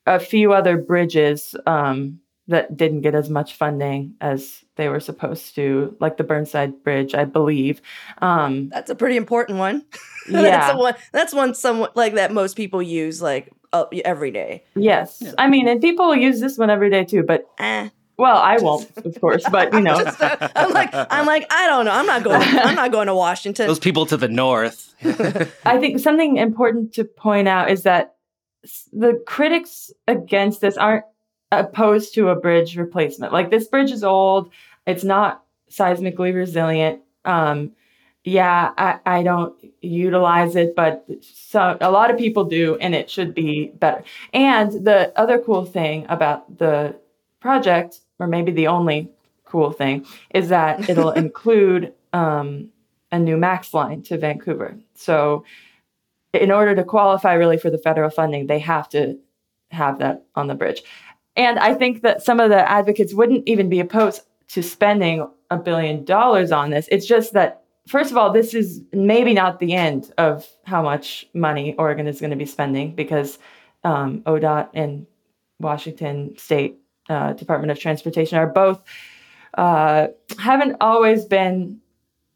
a 0.05 0.19
few 0.19 0.51
other 0.51 0.77
bridges 0.77 1.55
um, 1.65 2.19
that 2.49 2.75
didn't 2.75 3.01
get 3.01 3.15
as 3.15 3.29
much 3.29 3.55
funding 3.55 4.15
as 4.19 4.65
they 4.75 4.89
were 4.89 4.99
supposed 4.99 5.55
to, 5.55 5.95
like 6.01 6.17
the 6.17 6.23
Burnside 6.25 6.83
Bridge, 6.83 7.15
I 7.15 7.23
believe. 7.23 7.81
Um, 8.21 8.67
that's 8.69 8.89
a 8.89 8.95
pretty 8.95 9.15
important 9.15 9.59
one. 9.59 9.85
Yeah, 10.29 10.41
that's 10.41 10.77
one. 10.77 10.93
That's 11.13 11.33
one 11.33 11.55
somewhat 11.55 11.95
like 11.95 12.15
that 12.15 12.33
most 12.33 12.57
people 12.57 12.81
use 12.81 13.21
like 13.21 13.49
uh, 13.73 13.85
every 14.05 14.31
day. 14.31 14.63
Yes, 14.75 15.17
yeah. 15.21 15.33
I 15.37 15.47
mean, 15.47 15.67
and 15.67 15.81
people 15.81 16.15
use 16.15 16.39
this 16.39 16.57
one 16.57 16.69
every 16.69 16.89
day 16.89 17.05
too. 17.05 17.23
But 17.23 17.47
eh. 17.59 17.89
well, 18.17 18.37
I 18.37 18.57
won't, 18.57 18.89
of 19.05 19.19
course. 19.19 19.43
But 19.49 19.73
you 19.73 19.81
know, 19.81 20.03
Just, 20.03 20.21
uh, 20.21 20.49
I'm 20.55 20.71
like, 20.71 20.89
I'm 20.93 21.25
like, 21.25 21.47
I 21.51 21.67
don't 21.67 21.85
know. 21.85 21.91
I'm 21.91 22.05
not 22.05 22.23
going. 22.23 22.41
I'm 22.41 22.75
not 22.75 22.91
going 22.91 23.07
to 23.07 23.15
Washington. 23.15 23.67
Those 23.67 23.79
people 23.79 24.05
to 24.07 24.17
the 24.17 24.27
north. 24.27 24.93
I 25.65 25.77
think 25.77 25.99
something 25.99 26.37
important 26.37 26.93
to 26.93 27.03
point 27.03 27.47
out 27.47 27.69
is 27.69 27.83
that 27.83 28.15
the 28.91 29.21
critics 29.25 29.91
against 30.07 30.61
this 30.61 30.77
aren't 30.77 31.05
opposed 31.51 32.13
to 32.15 32.29
a 32.29 32.35
bridge 32.35 32.77
replacement. 32.77 33.31
Like 33.31 33.49
this 33.49 33.67
bridge 33.67 33.91
is 33.91 34.03
old. 34.03 34.51
It's 34.85 35.03
not 35.03 35.43
seismically 35.69 36.33
resilient. 36.33 37.01
Um, 37.25 37.71
yeah, 38.27 38.73
I, 38.77 38.99
I 39.05 39.23
don't 39.23 39.55
utilize 39.81 40.57
it, 40.57 40.75
but 40.75 41.05
so 41.21 41.77
a 41.79 41.89
lot 41.89 42.11
of 42.11 42.17
people 42.17 42.43
do, 42.43 42.75
and 42.81 42.93
it 42.93 43.09
should 43.09 43.33
be 43.33 43.67
better. 43.67 44.03
And 44.33 44.85
the 44.85 45.17
other 45.17 45.39
cool 45.39 45.63
thing 45.63 46.05
about 46.09 46.57
the 46.57 46.99
project, 47.39 48.01
or 48.19 48.27
maybe 48.27 48.51
the 48.51 48.67
only 48.67 49.09
cool 49.45 49.71
thing, 49.71 50.05
is 50.31 50.49
that 50.49 50.89
it'll 50.89 51.11
include 51.11 51.93
um, 52.11 52.67
a 53.13 53.17
new 53.17 53.37
max 53.37 53.73
line 53.73 54.01
to 54.03 54.17
Vancouver. 54.17 54.77
So, 54.95 55.45
in 56.33 56.51
order 56.51 56.75
to 56.75 56.83
qualify 56.83 57.33
really 57.33 57.57
for 57.57 57.69
the 57.69 57.77
federal 57.77 58.09
funding, 58.09 58.47
they 58.47 58.59
have 58.59 58.89
to 58.89 59.17
have 59.71 59.99
that 59.99 60.25
on 60.35 60.47
the 60.47 60.55
bridge. 60.55 60.83
And 61.37 61.57
I 61.59 61.75
think 61.75 62.01
that 62.01 62.21
some 62.21 62.41
of 62.41 62.49
the 62.49 62.69
advocates 62.69 63.13
wouldn't 63.13 63.47
even 63.47 63.69
be 63.69 63.79
opposed 63.79 64.23
to 64.49 64.61
spending 64.61 65.25
a 65.49 65.55
billion 65.55 66.03
dollars 66.03 66.51
on 66.51 66.71
this. 66.71 66.89
It's 66.91 67.05
just 67.05 67.31
that 67.31 67.63
first 67.87 68.11
of 68.11 68.17
all, 68.17 68.31
this 68.31 68.53
is 68.53 68.81
maybe 68.91 69.33
not 69.33 69.59
the 69.59 69.73
end 69.73 70.11
of 70.17 70.47
how 70.65 70.81
much 70.81 71.27
money 71.33 71.75
Oregon 71.77 72.07
is 72.07 72.19
going 72.19 72.31
to 72.31 72.37
be 72.37 72.45
spending 72.45 72.93
because 72.95 73.39
um, 73.83 74.21
ODOT 74.21 74.69
and 74.73 75.05
Washington 75.59 76.37
State 76.37 76.77
uh, 77.09 77.33
Department 77.33 77.71
of 77.71 77.79
Transportation 77.79 78.37
are 78.37 78.47
both 78.47 78.81
uh, 79.57 80.07
haven't 80.37 80.77
always 80.81 81.25
been 81.25 81.79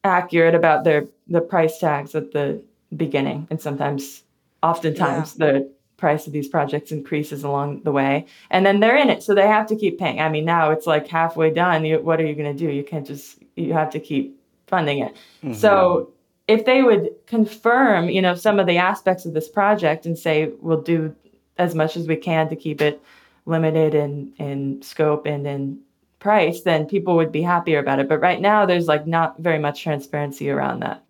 accurate 0.03 0.55
about 0.55 0.84
their 0.84 1.05
the 1.27 1.41
price 1.41 1.79
tags 1.79 2.15
at 2.15 2.31
the 2.31 2.62
beginning, 2.98 3.48
and 3.50 3.62
sometimes, 3.62 4.24
oftentimes, 4.63 5.36
yeah. 5.38 5.46
the 5.46 5.72
price 5.98 6.25
of 6.25 6.34
these 6.34 6.48
projects 6.48 6.91
increases 6.91 7.43
along 7.43 7.84
the 7.84 7.91
way, 7.91 8.25
and 8.50 8.65
then 8.65 8.79
they're 8.79 8.98
in 8.98 9.10
it, 9.10 9.22
so 9.22 9.36
they 9.36 9.48
have 9.48 9.67
to 9.67 9.75
keep 9.75 10.00
paying. 10.00 10.20
I 10.20 10.29
mean, 10.29 10.46
now 10.46 10.72
it's 10.72 10.88
like 10.88 11.08
halfway 11.08 11.51
done. 11.51 11.86
You, 11.86 12.00
what 12.00 12.20
are 12.20 12.25
you 12.25 12.34
going 12.34 12.55
to 12.55 12.58
do? 12.58 12.72
You 12.72 12.84
can't 12.84 13.05
just 13.05 13.38
you 13.55 13.74
have 13.74 13.91
to 13.91 14.00
keep 14.00 14.40
funding 14.71 14.99
it. 14.99 15.13
Mm-hmm. 15.43 15.53
So 15.53 16.11
if 16.47 16.65
they 16.65 16.81
would 16.81 17.11
confirm, 17.27 18.09
you 18.09 18.21
know, 18.21 18.33
some 18.33 18.59
of 18.59 18.65
the 18.65 18.77
aspects 18.77 19.25
of 19.25 19.33
this 19.33 19.47
project 19.47 20.07
and 20.07 20.17
say 20.17 20.51
we'll 20.59 20.81
do 20.81 21.15
as 21.57 21.75
much 21.75 21.95
as 21.95 22.07
we 22.07 22.15
can 22.15 22.49
to 22.49 22.55
keep 22.55 22.81
it 22.81 22.99
limited 23.45 23.93
in 23.93 24.33
in 24.39 24.81
scope 24.81 25.27
and 25.27 25.45
in 25.45 25.79
price, 26.19 26.61
then 26.61 26.85
people 26.85 27.15
would 27.15 27.31
be 27.31 27.41
happier 27.41 27.79
about 27.79 27.99
it. 27.99 28.09
But 28.09 28.19
right 28.19 28.41
now 28.41 28.65
there's 28.65 28.87
like 28.87 29.05
not 29.05 29.39
very 29.39 29.59
much 29.59 29.83
transparency 29.83 30.49
around 30.49 30.81
that. 30.81 31.03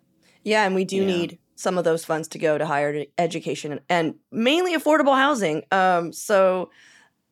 Yeah, 0.44 0.64
and 0.66 0.74
we 0.74 0.84
do 0.84 0.96
yeah. 0.96 1.06
need 1.06 1.38
some 1.54 1.78
of 1.78 1.84
those 1.84 2.04
funds 2.04 2.28
to 2.28 2.38
go 2.38 2.58
to 2.58 2.66
higher 2.66 3.04
education 3.18 3.78
and 3.88 4.14
mainly 4.32 4.76
affordable 4.76 5.16
housing. 5.16 5.62
Um, 5.70 6.12
so 6.12 6.70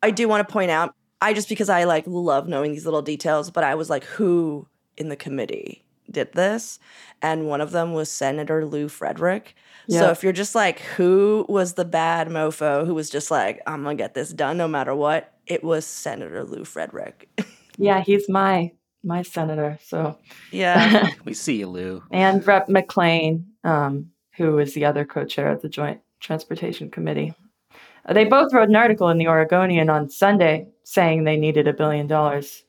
I 0.01 0.11
do 0.11 0.27
want 0.27 0.47
to 0.47 0.51
point 0.51 0.71
out, 0.71 0.95
I 1.21 1.33
just 1.33 1.49
because 1.49 1.69
I 1.69 1.83
like 1.83 2.05
love 2.07 2.47
knowing 2.47 2.71
these 2.71 2.85
little 2.85 3.01
details, 3.01 3.51
but 3.51 3.63
I 3.63 3.75
was 3.75 3.89
like, 3.89 4.05
who 4.05 4.67
in 4.97 5.09
the 5.09 5.15
committee 5.15 5.83
did 6.11 6.33
this, 6.33 6.79
and 7.21 7.47
one 7.47 7.61
of 7.61 7.71
them 7.71 7.93
was 7.93 8.11
Senator 8.11 8.65
Lew 8.65 8.87
Frederick. 8.87 9.55
Yep. 9.87 9.99
So 9.99 10.11
if 10.11 10.23
you're 10.23 10.33
just 10.33 10.55
like, 10.55 10.79
who 10.79 11.45
was 11.49 11.73
the 11.73 11.85
bad 11.85 12.27
mofo 12.27 12.85
who 12.85 12.93
was 12.93 13.09
just 13.09 13.31
like, 13.31 13.61
I'm 13.65 13.83
gonna 13.83 13.95
get 13.95 14.13
this 14.13 14.31
done 14.31 14.57
no 14.57 14.67
matter 14.67 14.95
what, 14.95 15.33
it 15.47 15.63
was 15.63 15.85
Senator 15.85 16.43
Lew 16.43 16.65
Frederick. 16.65 17.29
yeah, 17.77 18.01
he's 18.01 18.29
my 18.29 18.71
my 19.03 19.21
senator. 19.21 19.79
So 19.83 20.17
yeah, 20.51 21.09
we 21.25 21.33
see 21.33 21.57
you, 21.57 21.67
Lou, 21.67 22.03
and 22.11 22.45
Rep 22.45 22.67
McLain, 22.67 23.45
um, 23.63 24.11
who 24.37 24.59
is 24.59 24.73
the 24.73 24.85
other 24.85 25.05
co-chair 25.05 25.51
of 25.51 25.61
the 25.61 25.69
Joint 25.69 26.01
Transportation 26.19 26.91
Committee. 26.91 27.33
They 28.11 28.25
both 28.25 28.53
wrote 28.53 28.69
an 28.69 28.75
article 28.75 29.09
in 29.09 29.17
the 29.17 29.27
Oregonian 29.27 29.89
on 29.89 30.09
Sunday 30.09 30.67
saying 30.83 31.23
they 31.23 31.37
needed 31.37 31.67
a 31.67 31.73
billion 31.73 32.07
dollars 32.07 32.63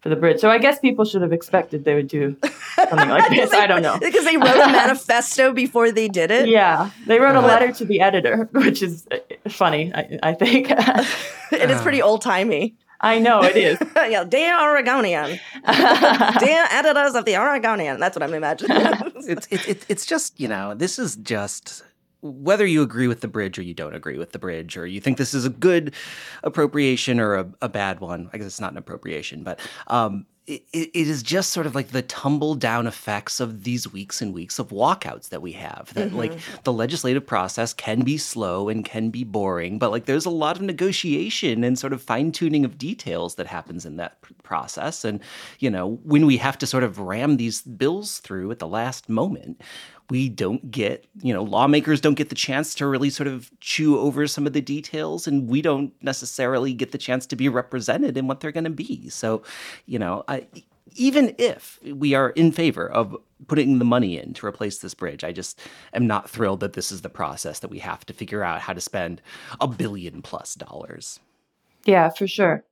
for 0.00 0.08
the 0.08 0.16
bridge. 0.16 0.40
So 0.40 0.48
I 0.50 0.58
guess 0.58 0.78
people 0.78 1.04
should 1.04 1.22
have 1.22 1.32
expected 1.32 1.84
they 1.84 1.94
would 1.94 2.08
do 2.08 2.36
something 2.76 3.08
like 3.08 3.28
this. 3.30 3.50
they, 3.50 3.58
I 3.58 3.66
don't 3.66 3.82
know. 3.82 3.98
Because 4.00 4.24
they 4.24 4.36
wrote 4.36 4.54
a 4.56 4.68
manifesto 4.72 5.52
before 5.52 5.90
they 5.92 6.08
did 6.08 6.30
it. 6.30 6.48
Yeah. 6.48 6.90
They 7.06 7.18
wrote 7.18 7.36
a 7.36 7.40
letter 7.40 7.72
to 7.72 7.84
the 7.84 8.00
editor, 8.00 8.48
which 8.52 8.82
is 8.82 9.06
uh, 9.10 9.18
funny, 9.48 9.92
I, 9.94 10.18
I 10.22 10.34
think. 10.34 10.68
it 10.70 11.70
is 11.70 11.80
pretty 11.82 12.00
old 12.02 12.22
timey. 12.22 12.76
I 13.00 13.20
know 13.20 13.42
it 13.44 13.56
is. 13.56 13.78
yeah, 13.94 14.24
dear 14.24 14.60
Oregonian, 14.60 15.38
dear 15.64 16.66
editors 16.70 17.14
of 17.14 17.24
the 17.26 17.36
Oregonian. 17.36 18.00
That's 18.00 18.16
what 18.16 18.24
I'm 18.24 18.34
imagining. 18.34 18.76
it's, 19.18 19.46
it's 19.52 19.86
it's 19.88 20.04
just 20.04 20.40
you 20.40 20.48
know 20.48 20.74
this 20.74 20.98
is 20.98 21.14
just 21.14 21.84
whether 22.20 22.66
you 22.66 22.82
agree 22.82 23.08
with 23.08 23.20
the 23.20 23.28
bridge 23.28 23.58
or 23.58 23.62
you 23.62 23.74
don't 23.74 23.94
agree 23.94 24.18
with 24.18 24.32
the 24.32 24.38
bridge, 24.38 24.76
or 24.76 24.86
you 24.86 25.00
think 25.00 25.18
this 25.18 25.34
is 25.34 25.44
a 25.44 25.50
good 25.50 25.94
appropriation 26.42 27.20
or 27.20 27.34
a, 27.34 27.48
a 27.62 27.68
bad 27.68 28.00
one, 28.00 28.28
I 28.32 28.38
guess 28.38 28.46
it's 28.46 28.60
not 28.60 28.72
an 28.72 28.78
appropriation, 28.78 29.44
but 29.44 29.60
um, 29.86 30.26
it, 30.48 30.62
it 30.72 30.90
is 30.94 31.22
just 31.22 31.52
sort 31.52 31.66
of 31.66 31.74
like 31.74 31.88
the 31.88 32.02
tumble 32.02 32.54
down 32.54 32.86
effects 32.86 33.38
of 33.38 33.64
these 33.64 33.92
weeks 33.92 34.22
and 34.22 34.32
weeks 34.32 34.58
of 34.58 34.68
walkouts 34.68 35.28
that 35.28 35.42
we 35.42 35.52
have. 35.52 35.92
That 35.94 36.08
mm-hmm. 36.08 36.16
like 36.16 36.38
the 36.64 36.72
legislative 36.72 37.26
process 37.26 37.74
can 37.74 38.00
be 38.00 38.16
slow 38.16 38.68
and 38.68 38.84
can 38.84 39.10
be 39.10 39.24
boring, 39.24 39.78
but 39.78 39.90
like 39.90 40.06
there's 40.06 40.26
a 40.26 40.30
lot 40.30 40.56
of 40.56 40.62
negotiation 40.62 41.62
and 41.62 41.78
sort 41.78 41.92
of 41.92 42.02
fine 42.02 42.32
tuning 42.32 42.64
of 42.64 42.78
details 42.78 43.34
that 43.34 43.46
happens 43.46 43.84
in 43.84 43.96
that 43.96 44.16
process. 44.42 45.04
And, 45.04 45.20
you 45.58 45.70
know, 45.70 46.00
when 46.02 46.24
we 46.24 46.38
have 46.38 46.56
to 46.58 46.66
sort 46.66 46.82
of 46.82 46.98
ram 46.98 47.36
these 47.36 47.60
bills 47.62 48.18
through 48.20 48.50
at 48.50 48.58
the 48.58 48.66
last 48.66 49.08
moment, 49.08 49.60
we 50.10 50.28
don't 50.28 50.70
get, 50.70 51.06
you 51.20 51.34
know, 51.34 51.42
lawmakers 51.42 52.00
don't 52.00 52.14
get 52.14 52.30
the 52.30 52.34
chance 52.34 52.74
to 52.76 52.86
really 52.86 53.10
sort 53.10 53.26
of 53.26 53.50
chew 53.60 53.98
over 53.98 54.26
some 54.26 54.46
of 54.46 54.52
the 54.52 54.60
details, 54.60 55.26
and 55.26 55.48
we 55.48 55.60
don't 55.60 55.92
necessarily 56.02 56.72
get 56.72 56.92
the 56.92 56.98
chance 56.98 57.26
to 57.26 57.36
be 57.36 57.48
represented 57.48 58.16
in 58.16 58.26
what 58.26 58.40
they're 58.40 58.52
going 58.52 58.64
to 58.64 58.70
be. 58.70 59.08
So, 59.10 59.42
you 59.86 59.98
know, 59.98 60.24
I, 60.26 60.46
even 60.94 61.34
if 61.38 61.78
we 61.82 62.14
are 62.14 62.30
in 62.30 62.52
favor 62.52 62.90
of 62.90 63.16
putting 63.46 63.78
the 63.78 63.84
money 63.84 64.18
in 64.18 64.32
to 64.34 64.46
replace 64.46 64.78
this 64.78 64.94
bridge, 64.94 65.24
I 65.24 65.32
just 65.32 65.60
am 65.92 66.06
not 66.06 66.28
thrilled 66.28 66.60
that 66.60 66.72
this 66.72 66.90
is 66.90 67.02
the 67.02 67.08
process 67.08 67.60
that 67.60 67.70
we 67.70 67.78
have 67.78 68.04
to 68.06 68.12
figure 68.12 68.42
out 68.42 68.60
how 68.60 68.72
to 68.72 68.80
spend 68.80 69.20
a 69.60 69.68
billion 69.68 70.22
plus 70.22 70.54
dollars. 70.54 71.20
Yeah, 71.84 72.08
for 72.10 72.26
sure. 72.26 72.64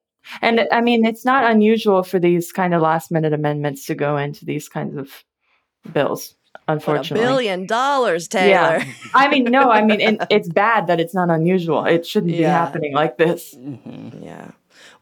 And 0.42 0.66
I 0.72 0.80
mean, 0.80 1.04
it's 1.04 1.24
not 1.24 1.48
unusual 1.50 2.02
for 2.02 2.18
these 2.18 2.50
kind 2.50 2.74
of 2.74 2.82
last 2.82 3.12
minute 3.12 3.32
amendments 3.32 3.86
to 3.86 3.94
go 3.94 4.16
into 4.16 4.44
these 4.44 4.68
kinds 4.68 4.96
of 4.96 5.24
bills. 5.92 6.34
Unfortunately, 6.68 7.24
a 7.24 7.28
billion 7.28 7.66
dollars, 7.66 8.28
Taylor. 8.28 8.78
Yeah. 8.78 8.92
I 9.14 9.28
mean, 9.28 9.44
no, 9.44 9.70
I 9.70 9.82
mean, 9.82 10.00
it, 10.00 10.20
it's 10.30 10.48
bad 10.48 10.86
that 10.88 11.00
it's 11.00 11.14
not 11.14 11.30
unusual. 11.30 11.84
It 11.84 12.06
shouldn't 12.06 12.32
be 12.32 12.42
happening 12.42 12.92
like 12.94 13.18
this. 13.18 13.54
Mm-hmm. 13.54 14.22
Yeah. 14.24 14.50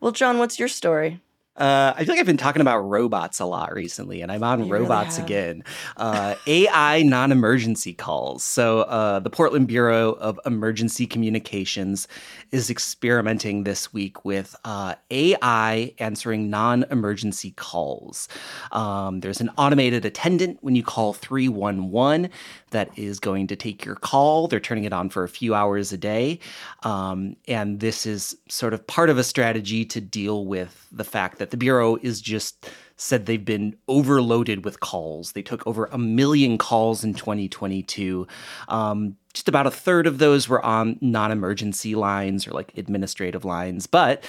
Well, 0.00 0.12
John, 0.12 0.38
what's 0.38 0.58
your 0.58 0.68
story? 0.68 1.20
Uh, 1.56 1.94
I 1.96 2.04
feel 2.04 2.14
like 2.14 2.20
I've 2.20 2.26
been 2.26 2.36
talking 2.36 2.62
about 2.62 2.80
robots 2.80 3.38
a 3.38 3.44
lot 3.44 3.72
recently, 3.74 4.22
and 4.22 4.32
I'm 4.32 4.42
on 4.42 4.64
you 4.64 4.72
robots 4.72 5.18
really 5.18 5.26
again. 5.26 5.64
Uh, 5.96 6.34
AI 6.48 7.02
non 7.02 7.30
emergency 7.30 7.94
calls. 7.94 8.42
So, 8.42 8.80
uh, 8.80 9.20
the 9.20 9.30
Portland 9.30 9.68
Bureau 9.68 10.12
of 10.14 10.40
Emergency 10.46 11.06
Communications 11.06 12.08
is 12.50 12.70
experimenting 12.70 13.62
this 13.62 13.92
week 13.92 14.24
with 14.24 14.56
uh, 14.64 14.96
AI 15.12 15.94
answering 16.00 16.50
non 16.50 16.84
emergency 16.90 17.52
calls. 17.52 18.28
Um, 18.72 19.20
there's 19.20 19.40
an 19.40 19.50
automated 19.56 20.04
attendant 20.04 20.58
when 20.60 20.74
you 20.74 20.82
call 20.82 21.12
311 21.12 22.30
that 22.70 22.90
is 22.98 23.20
going 23.20 23.46
to 23.46 23.54
take 23.54 23.84
your 23.84 23.94
call. 23.94 24.48
They're 24.48 24.58
turning 24.58 24.82
it 24.82 24.92
on 24.92 25.08
for 25.08 25.22
a 25.22 25.28
few 25.28 25.54
hours 25.54 25.92
a 25.92 25.96
day. 25.96 26.40
Um, 26.82 27.36
and 27.46 27.78
this 27.78 28.06
is 28.06 28.36
sort 28.48 28.74
of 28.74 28.84
part 28.88 29.08
of 29.08 29.18
a 29.18 29.24
strategy 29.24 29.84
to 29.84 30.00
deal 30.00 30.44
with 30.44 30.88
the 30.90 31.04
fact 31.04 31.38
that 31.38 31.43
the 31.50 31.56
Bureau 31.56 31.96
is 32.02 32.20
just 32.20 32.68
said 32.96 33.26
they've 33.26 33.44
been 33.44 33.76
overloaded 33.88 34.64
with 34.64 34.80
calls. 34.80 35.32
They 35.32 35.42
took 35.42 35.66
over 35.66 35.86
a 35.86 35.98
million 35.98 36.58
calls 36.58 37.02
in 37.02 37.14
2022. 37.14 38.26
Um, 38.68 39.16
just 39.32 39.48
about 39.48 39.66
a 39.66 39.70
third 39.70 40.06
of 40.06 40.18
those 40.18 40.48
were 40.48 40.64
on 40.64 40.96
non-emergency 41.00 41.96
lines 41.96 42.46
or 42.46 42.52
like 42.52 42.76
administrative 42.76 43.44
lines, 43.44 43.86
but 43.88 44.24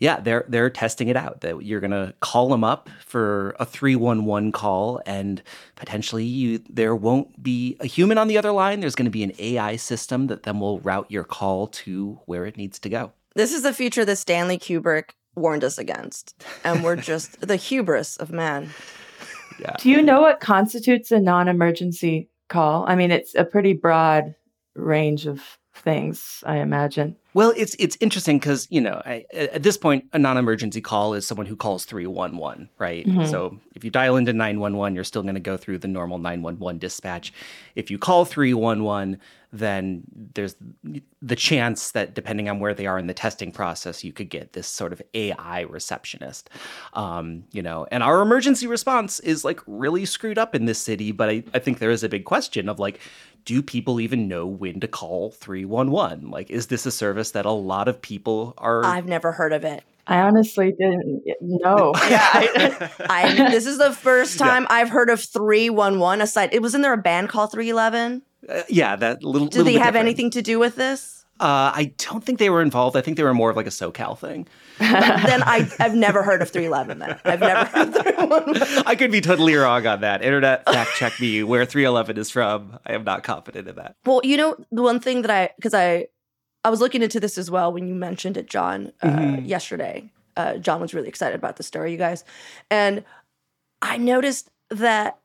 yeah, 0.00 0.20
they're 0.20 0.44
they're 0.48 0.70
testing 0.70 1.08
it 1.08 1.16
out. 1.16 1.40
That 1.40 1.64
you're 1.64 1.80
gonna 1.80 2.14
call 2.20 2.48
them 2.48 2.64
up 2.64 2.88
for 3.04 3.56
a 3.58 3.64
three 3.64 3.96
one 3.96 4.24
one 4.24 4.52
call, 4.52 5.00
and 5.06 5.42
potentially 5.76 6.24
you 6.24 6.60
there 6.68 6.94
won't 6.94 7.42
be 7.42 7.76
a 7.80 7.86
human 7.86 8.18
on 8.18 8.28
the 8.28 8.38
other 8.38 8.52
line. 8.52 8.80
There's 8.80 8.94
to 8.94 9.10
be 9.10 9.24
an 9.24 9.32
AI 9.38 9.76
system 9.76 10.28
that 10.28 10.44
then 10.44 10.60
will 10.60 10.80
route 10.80 11.10
your 11.10 11.24
call 11.24 11.66
to 11.68 12.20
where 12.26 12.46
it 12.46 12.56
needs 12.56 12.78
to 12.80 12.88
go. 12.88 13.12
This 13.34 13.52
is 13.52 13.62
the 13.62 13.72
future 13.72 14.04
that 14.04 14.16
Stanley 14.16 14.58
Kubrick 14.58 15.10
warned 15.38 15.64
us 15.64 15.78
against, 15.78 16.44
and 16.64 16.84
we're 16.84 16.96
just 16.96 17.40
the 17.40 17.56
hubris 17.56 18.16
of 18.16 18.30
man. 18.30 18.70
Yeah. 19.60 19.74
Do 19.78 19.90
you 19.90 20.02
know 20.02 20.20
what 20.20 20.40
constitutes 20.40 21.10
a 21.10 21.18
non-emergency 21.18 22.30
call? 22.48 22.84
I 22.86 22.94
mean, 22.94 23.10
it's 23.10 23.34
a 23.34 23.44
pretty 23.44 23.72
broad 23.72 24.34
range 24.74 25.26
of 25.26 25.57
things, 25.78 26.42
I 26.46 26.58
imagine. 26.58 27.16
Well, 27.34 27.52
it's 27.56 27.76
it's 27.78 27.96
interesting 28.00 28.38
because 28.38 28.66
you 28.70 28.80
know 28.80 29.00
I, 29.04 29.24
at 29.32 29.62
this 29.62 29.76
point, 29.76 30.06
a 30.12 30.18
non-emergency 30.18 30.80
call 30.80 31.14
is 31.14 31.26
someone 31.26 31.46
who 31.46 31.56
calls 31.56 31.84
three 31.84 32.06
one 32.06 32.36
one, 32.36 32.68
right? 32.78 33.06
Mm-hmm. 33.06 33.26
So 33.26 33.58
if 33.74 33.84
you 33.84 33.90
dial 33.90 34.16
into 34.16 34.32
nine 34.32 34.60
one 34.60 34.76
one, 34.76 34.94
you're 34.94 35.04
still 35.04 35.22
going 35.22 35.34
to 35.34 35.40
go 35.40 35.56
through 35.56 35.78
the 35.78 35.88
normal 35.88 36.18
nine 36.18 36.42
one 36.42 36.58
one 36.58 36.78
dispatch. 36.78 37.32
If 37.74 37.90
you 37.90 37.98
call 37.98 38.24
three 38.24 38.54
one 38.54 38.82
one, 38.82 39.18
then 39.52 40.02
there's 40.34 40.56
the 41.22 41.36
chance 41.36 41.92
that 41.92 42.14
depending 42.14 42.48
on 42.48 42.60
where 42.60 42.74
they 42.74 42.86
are 42.86 42.98
in 42.98 43.06
the 43.06 43.14
testing 43.14 43.52
process, 43.52 44.04
you 44.04 44.12
could 44.12 44.28
get 44.28 44.52
this 44.52 44.66
sort 44.66 44.92
of 44.92 45.00
AI 45.14 45.60
receptionist. 45.62 46.50
Um, 46.94 47.44
you 47.52 47.62
know, 47.62 47.86
and 47.90 48.02
our 48.02 48.20
emergency 48.20 48.66
response 48.66 49.20
is 49.20 49.44
like 49.44 49.60
really 49.66 50.04
screwed 50.04 50.38
up 50.38 50.54
in 50.54 50.66
this 50.66 50.78
city, 50.78 51.12
but 51.12 51.28
I, 51.28 51.44
I 51.54 51.60
think 51.60 51.78
there 51.78 51.90
is 51.90 52.02
a 52.02 52.08
big 52.08 52.24
question 52.24 52.68
of 52.68 52.78
like, 52.78 53.00
do 53.44 53.62
people 53.62 54.00
even 54.00 54.28
know 54.28 54.46
when 54.46 54.80
to 54.80 54.88
call 54.88 55.30
311? 55.32 56.30
Like, 56.30 56.50
is 56.50 56.66
this 56.66 56.86
a 56.86 56.90
service 56.90 57.30
that 57.32 57.46
a 57.46 57.50
lot 57.52 57.88
of 57.88 58.00
people 58.02 58.54
are? 58.58 58.84
I've 58.84 59.06
never 59.06 59.32
heard 59.32 59.52
of 59.52 59.64
it. 59.64 59.84
I 60.06 60.20
honestly 60.20 60.72
didn't 60.72 61.22
know. 61.40 61.92
yeah, 62.08 62.28
I, 62.32 62.90
I, 63.10 63.34
this 63.50 63.66
is 63.66 63.78
the 63.78 63.92
first 63.92 64.38
time 64.38 64.62
yeah. 64.62 64.76
I've 64.76 64.88
heard 64.88 65.10
of 65.10 65.22
311 65.22 66.22
aside. 66.22 66.50
It 66.52 66.62
was 66.62 66.74
in 66.74 66.80
there 66.80 66.94
a 66.94 66.98
band 66.98 67.28
called 67.28 67.52
311? 67.52 68.22
Uh, 68.48 68.62
yeah, 68.68 68.96
that 68.96 69.22
little. 69.22 69.48
Do 69.48 69.62
they 69.62 69.74
have 69.74 69.88
different. 69.88 70.06
anything 70.06 70.30
to 70.30 70.42
do 70.42 70.58
with 70.58 70.76
this? 70.76 71.17
Uh, 71.40 71.70
I 71.74 71.92
don't 71.98 72.24
think 72.24 72.38
they 72.38 72.50
were 72.50 72.62
involved. 72.62 72.96
I 72.96 73.00
think 73.00 73.16
they 73.16 73.22
were 73.22 73.34
more 73.34 73.50
of 73.50 73.56
like 73.56 73.66
a 73.66 73.70
SoCal 73.70 74.18
thing. 74.18 74.48
then 74.78 75.42
I, 75.42 75.70
I've 75.78 75.94
never 75.94 76.22
heard 76.22 76.42
of 76.42 76.50
311 76.50 76.98
then. 76.98 77.20
I've 77.24 77.40
never 77.40 77.64
heard 77.64 77.88
of 77.88 77.94
311. 77.94 78.82
I 78.86 78.94
could 78.96 79.12
be 79.12 79.20
totally 79.20 79.54
wrong 79.54 79.86
on 79.86 80.00
that. 80.00 80.22
Internet 80.22 80.64
fact 80.64 80.96
check 80.96 81.20
me 81.20 81.44
where 81.44 81.64
311 81.64 82.18
is 82.18 82.30
from. 82.30 82.78
I 82.84 82.94
am 82.94 83.04
not 83.04 83.22
confident 83.22 83.68
in 83.68 83.76
that. 83.76 83.96
Well, 84.04 84.20
you 84.24 84.36
know, 84.36 84.56
the 84.72 84.82
one 84.82 84.98
thing 84.98 85.22
that 85.22 85.30
I, 85.30 85.50
because 85.56 85.74
I, 85.74 86.08
I 86.64 86.70
was 86.70 86.80
looking 86.80 87.02
into 87.02 87.20
this 87.20 87.38
as 87.38 87.50
well 87.50 87.72
when 87.72 87.86
you 87.86 87.94
mentioned 87.94 88.36
it, 88.36 88.48
John, 88.48 88.92
uh, 89.02 89.08
mm-hmm. 89.08 89.44
yesterday. 89.44 90.10
Uh, 90.36 90.56
John 90.58 90.80
was 90.80 90.94
really 90.94 91.08
excited 91.08 91.36
about 91.36 91.56
the 91.56 91.62
story, 91.62 91.92
you 91.92 91.98
guys. 91.98 92.24
And 92.70 93.04
I 93.80 93.96
noticed 93.96 94.50
that 94.70 95.18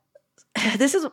this 0.77 0.93
is 0.93 1.07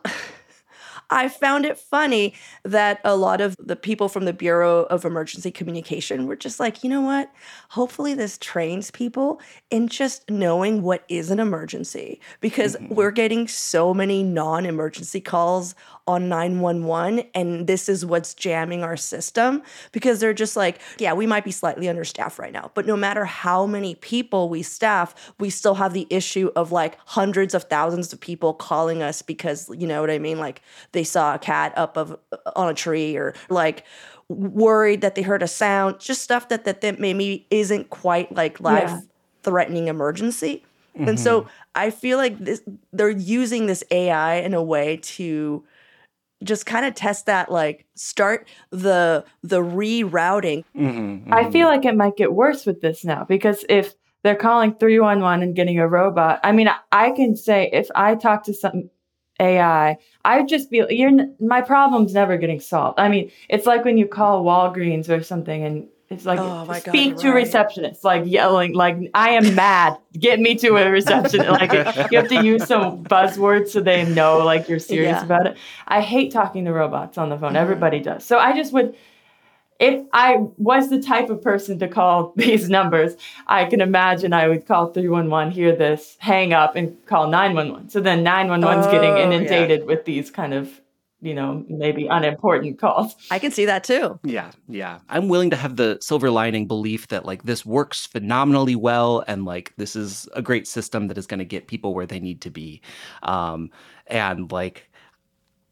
I 1.11 1.27
found 1.27 1.65
it 1.65 1.77
funny 1.77 2.33
that 2.63 3.01
a 3.03 3.15
lot 3.17 3.41
of 3.41 3.55
the 3.59 3.75
people 3.75 4.07
from 4.07 4.23
the 4.23 4.33
Bureau 4.33 4.83
of 4.83 5.03
Emergency 5.03 5.51
Communication 5.51 6.25
were 6.25 6.37
just 6.37 6.59
like, 6.59 6.83
you 6.83 6.89
know 6.89 7.01
what? 7.01 7.29
Hopefully, 7.69 8.13
this 8.13 8.37
trains 8.37 8.89
people 8.89 9.41
in 9.69 9.89
just 9.89 10.29
knowing 10.29 10.81
what 10.81 11.03
is 11.09 11.29
an 11.29 11.39
emergency 11.39 12.19
because 12.39 12.77
mm-hmm. 12.77 12.95
we're 12.95 13.11
getting 13.11 13.47
so 13.47 13.93
many 13.93 14.23
non 14.23 14.65
emergency 14.65 15.19
calls 15.19 15.75
on 16.11 16.29
911 16.29 17.27
and 17.33 17.67
this 17.67 17.89
is 17.89 18.05
what's 18.05 18.33
jamming 18.33 18.83
our 18.83 18.97
system 18.97 19.61
because 19.91 20.19
they're 20.19 20.33
just 20.33 20.55
like 20.55 20.79
yeah 20.99 21.13
we 21.13 21.25
might 21.25 21.43
be 21.43 21.51
slightly 21.51 21.87
understaffed 21.87 22.37
right 22.39 22.53
now 22.53 22.71
but 22.73 22.85
no 22.85 22.95
matter 22.95 23.25
how 23.25 23.65
many 23.65 23.95
people 23.95 24.49
we 24.49 24.61
staff 24.61 25.33
we 25.39 25.49
still 25.49 25.75
have 25.75 25.93
the 25.93 26.07
issue 26.09 26.51
of 26.55 26.71
like 26.71 26.97
hundreds 27.05 27.53
of 27.53 27.63
thousands 27.63 28.13
of 28.13 28.19
people 28.19 28.53
calling 28.53 29.01
us 29.01 29.21
because 29.21 29.69
you 29.77 29.87
know 29.87 30.01
what 30.01 30.09
i 30.09 30.19
mean? 30.19 30.39
Like 30.39 30.61
they 30.91 31.03
saw 31.03 31.35
a 31.35 31.39
cat 31.39 31.73
up 31.77 31.97
of 31.97 32.17
on 32.55 32.69
a 32.69 32.73
tree 32.73 33.15
or 33.15 33.33
like 33.49 33.85
worried 34.29 35.01
that 35.01 35.15
they 35.15 35.21
heard 35.21 35.43
a 35.43 35.47
sound 35.47 35.99
just 35.99 36.21
stuff 36.21 36.49
that 36.49 36.63
that, 36.65 36.81
that 36.81 36.99
maybe 36.99 37.45
isn't 37.49 37.89
quite 37.89 38.33
like 38.33 38.59
life 38.59 38.91
threatening 39.43 39.87
emergency. 39.87 40.63
Mm-hmm. 40.95 41.07
and 41.07 41.17
so 41.17 41.47
i 41.73 41.89
feel 41.89 42.17
like 42.17 42.37
this 42.37 42.61
they're 42.91 43.09
using 43.09 43.65
this 43.65 43.81
ai 43.91 44.35
in 44.35 44.53
a 44.53 44.61
way 44.61 44.97
to 44.97 45.63
just 46.43 46.65
kind 46.65 46.85
of 46.85 46.93
test 46.95 47.25
that 47.25 47.51
like 47.51 47.85
start 47.95 48.47
the 48.71 49.23
the 49.43 49.61
rerouting 49.61 50.63
mm-hmm, 50.75 50.87
mm-hmm. 50.87 51.33
i 51.33 51.49
feel 51.51 51.67
like 51.67 51.85
it 51.85 51.95
might 51.95 52.17
get 52.17 52.33
worse 52.33 52.65
with 52.65 52.81
this 52.81 53.03
now 53.03 53.23
because 53.23 53.65
if 53.69 53.93
they're 54.23 54.35
calling 54.35 54.75
311 54.75 55.43
and 55.43 55.55
getting 55.55 55.79
a 55.79 55.87
robot 55.87 56.39
i 56.43 56.51
mean 56.51 56.69
i 56.91 57.11
can 57.11 57.35
say 57.35 57.69
if 57.71 57.87
i 57.95 58.15
talk 58.15 58.43
to 58.43 58.53
some 58.53 58.89
ai 59.39 59.97
i 60.25 60.43
just 60.43 60.69
be 60.69 60.83
you're 60.89 61.11
my 61.39 61.61
problem's 61.61 62.13
never 62.13 62.37
getting 62.37 62.59
solved 62.59 62.99
i 62.99 63.07
mean 63.07 63.31
it's 63.49 63.65
like 63.65 63.83
when 63.85 63.97
you 63.97 64.07
call 64.07 64.43
walgreens 64.43 65.09
or 65.09 65.23
something 65.23 65.63
and 65.63 65.87
it's 66.11 66.25
like 66.25 66.39
oh 66.39 66.71
speak 66.73 67.15
God, 67.15 67.21
to 67.21 67.27
right. 67.29 67.35
receptionist, 67.35 68.03
like 68.03 68.23
yelling, 68.25 68.73
like 68.73 68.97
I 69.13 69.29
am 69.29 69.55
mad. 69.55 69.97
Get 70.11 70.41
me 70.41 70.55
to 70.55 70.75
a 70.75 70.91
receptionist. 70.91 71.49
like 71.61 71.71
you 72.11 72.17
have 72.19 72.27
to 72.27 72.43
use 72.43 72.67
some 72.67 73.05
buzzwords 73.05 73.69
so 73.69 73.79
they 73.79 74.03
know 74.13 74.39
like 74.39 74.67
you're 74.67 74.77
serious 74.77 75.17
yeah. 75.17 75.23
about 75.23 75.47
it. 75.47 75.57
I 75.87 76.01
hate 76.01 76.33
talking 76.33 76.65
to 76.65 76.73
robots 76.73 77.17
on 77.17 77.29
the 77.29 77.37
phone. 77.37 77.49
Mm-hmm. 77.49 77.57
Everybody 77.57 78.01
does. 78.01 78.25
So 78.25 78.37
I 78.37 78.53
just 78.53 78.73
would 78.73 78.93
if 79.79 80.05
I 80.11 80.35
was 80.57 80.89
the 80.89 81.01
type 81.01 81.29
of 81.29 81.41
person 81.41 81.79
to 81.79 81.87
call 81.87 82.33
these 82.37 82.69
numbers, 82.69 83.15
I 83.47 83.63
can 83.63 83.79
imagine 83.79 84.33
I 84.33 84.49
would 84.49 84.67
call 84.67 84.91
311, 84.91 85.53
hear 85.53 85.73
this, 85.73 86.17
hang 86.19 86.51
up, 86.51 86.75
and 86.75 87.03
call 87.05 87.29
911. 87.29 87.89
So 87.89 88.01
then 88.01 88.25
911's 88.25 88.87
oh, 88.87 88.91
getting 88.91 89.17
inundated 89.17 89.79
yeah. 89.79 89.85
with 89.85 90.03
these 90.03 90.29
kind 90.29 90.53
of 90.53 90.81
you 91.21 91.33
know, 91.33 91.63
maybe 91.69 92.07
unimportant 92.07 92.79
calls. 92.79 93.15
I 93.29 93.39
can 93.39 93.51
see 93.51 93.65
that 93.65 93.83
too. 93.83 94.19
Yeah, 94.23 94.51
yeah. 94.67 94.99
I'm 95.09 95.27
willing 95.27 95.51
to 95.51 95.55
have 95.55 95.75
the 95.75 95.97
silver 96.01 96.31
lining 96.31 96.67
belief 96.67 97.07
that 97.09 97.25
like 97.25 97.43
this 97.43 97.65
works 97.65 98.07
phenomenally 98.07 98.75
well 98.75 99.23
and 99.27 99.45
like 99.45 99.73
this 99.77 99.95
is 99.95 100.27
a 100.33 100.41
great 100.41 100.67
system 100.67 101.07
that 101.07 101.17
is 101.17 101.27
going 101.27 101.39
to 101.39 101.45
get 101.45 101.67
people 101.67 101.93
where 101.93 102.07
they 102.07 102.19
need 102.19 102.41
to 102.41 102.49
be. 102.49 102.81
Um 103.23 103.69
and 104.07 104.51
like 104.51 104.90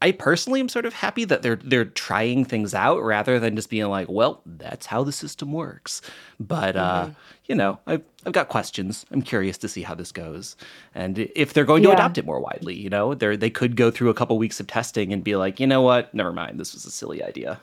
I 0.02 0.12
personally 0.12 0.60
am 0.60 0.68
sort 0.68 0.86
of 0.86 0.94
happy 0.94 1.24
that 1.26 1.42
they're 1.42 1.56
they're 1.56 1.84
trying 1.84 2.44
things 2.44 2.74
out 2.74 3.02
rather 3.02 3.38
than 3.38 3.54
just 3.54 3.68
being 3.68 3.88
like, 3.88 4.08
well, 4.08 4.40
that's 4.46 4.86
how 4.86 5.04
the 5.04 5.12
system 5.12 5.52
works. 5.52 6.00
But 6.38 6.76
uh, 6.76 7.02
mm-hmm. 7.02 7.10
uh, 7.10 7.14
you 7.46 7.54
know, 7.54 7.78
I've 7.86 8.02
I've 8.24 8.32
got 8.32 8.48
questions. 8.48 9.04
I'm 9.10 9.20
curious 9.20 9.58
to 9.58 9.68
see 9.68 9.82
how 9.82 9.94
this 9.94 10.10
goes, 10.10 10.56
and 10.94 11.18
if 11.36 11.52
they're 11.52 11.64
going 11.64 11.82
to 11.82 11.88
yeah. 11.88 11.94
adopt 11.94 12.16
it 12.16 12.24
more 12.24 12.40
widely. 12.40 12.74
You 12.74 12.88
know, 12.88 13.14
they 13.14 13.36
they 13.36 13.50
could 13.50 13.76
go 13.76 13.90
through 13.90 14.08
a 14.08 14.14
couple 14.14 14.38
weeks 14.38 14.58
of 14.58 14.66
testing 14.66 15.12
and 15.12 15.22
be 15.22 15.36
like, 15.36 15.60
you 15.60 15.66
know 15.66 15.82
what, 15.82 16.14
never 16.14 16.32
mind, 16.32 16.58
this 16.58 16.72
was 16.72 16.86
a 16.86 16.90
silly 16.90 17.22
idea. 17.22 17.60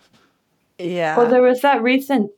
Yeah. 0.77 1.17
Well, 1.17 1.29
there 1.29 1.41
was 1.41 1.61
that 1.61 1.81
recent 1.81 2.31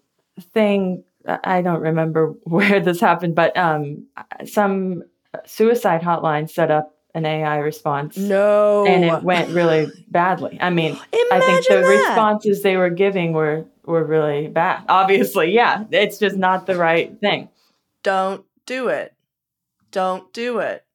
thing. 0.54 1.04
I 1.28 1.62
don't 1.62 1.82
remember 1.82 2.28
where 2.44 2.80
this 2.80 3.02
happened, 3.02 3.36
but 3.36 3.56
um, 3.58 4.06
some 4.46 5.04
suicide 5.46 6.02
hotline 6.02 6.50
set 6.50 6.72
up 6.72 6.96
an 7.16 7.26
AI 7.26 7.58
response. 7.58 8.18
No. 8.18 8.86
And 8.86 9.04
it 9.04 9.24
went 9.24 9.50
really 9.50 9.88
badly. 10.10 10.58
I 10.62 10.70
mean, 10.70 10.92
Imagine 10.92 11.28
I 11.32 11.40
think 11.40 11.68
the 11.68 11.76
that. 11.76 11.88
responses 11.88 12.62
they 12.62 12.78
were 12.78 12.90
giving 12.90 13.34
were 13.34 13.66
were 13.86 14.04
really 14.04 14.48
bad. 14.48 14.84
Obviously, 14.88 15.52
yeah, 15.52 15.86
it's 15.92 16.20
just 16.20 16.36
not 16.38 16.66
the 16.68 16.76
right 16.76 17.20
thing. 17.20 17.50
don't 18.04 18.46
do 18.66 18.90
it. 18.90 19.14
Don't 19.92 20.32
do 20.34 20.60
it. 20.60 20.86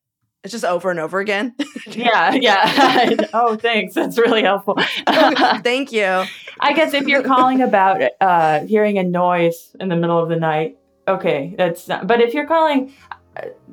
It's 0.45 0.53
just 0.53 0.65
over 0.65 0.91
and 0.91 1.01
over 1.01 1.19
again. 1.19 1.55
yeah, 1.89 2.35
yeah. 2.35 3.17
oh, 3.35 3.57
thanks. 3.57 3.95
That's 3.95 4.17
really 4.19 4.43
helpful. 4.43 4.77
Thank 5.09 5.91
you. 5.91 6.25
I 6.61 6.73
guess 6.75 6.95
if 6.95 7.09
you're 7.09 7.23
calling 7.23 7.63
about 7.63 8.03
uh, 8.21 8.61
hearing 8.61 8.99
a 8.99 9.03
noise 9.03 9.75
in 9.81 9.89
the 9.89 9.97
middle 9.97 10.23
of 10.23 10.29
the 10.29 10.37
night, 10.37 10.77
okay, 11.09 11.55
that's 11.57 11.89
not. 11.89 12.07
But 12.07 12.21
if 12.21 12.35
you're 12.35 12.47
calling 12.47 12.93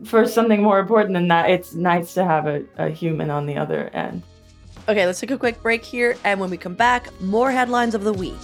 for 0.05 0.27
something 0.27 0.61
more 0.61 0.79
important 0.79 1.13
than 1.13 1.27
that, 1.27 1.49
it's 1.49 1.73
nice 1.73 2.13
to 2.15 2.23
have 2.23 2.47
a, 2.47 2.63
a 2.77 2.89
human 2.89 3.29
on 3.29 3.45
the 3.45 3.57
other 3.57 3.89
end. 3.93 4.23
Okay, 4.89 5.05
let's 5.05 5.19
take 5.19 5.31
a 5.31 5.37
quick 5.37 5.61
break 5.61 5.85
here. 5.85 6.17
And 6.23 6.39
when 6.39 6.49
we 6.49 6.57
come 6.57 6.73
back, 6.73 7.09
more 7.21 7.51
headlines 7.51 7.93
of 7.95 8.03
the 8.03 8.13
week. 8.13 8.35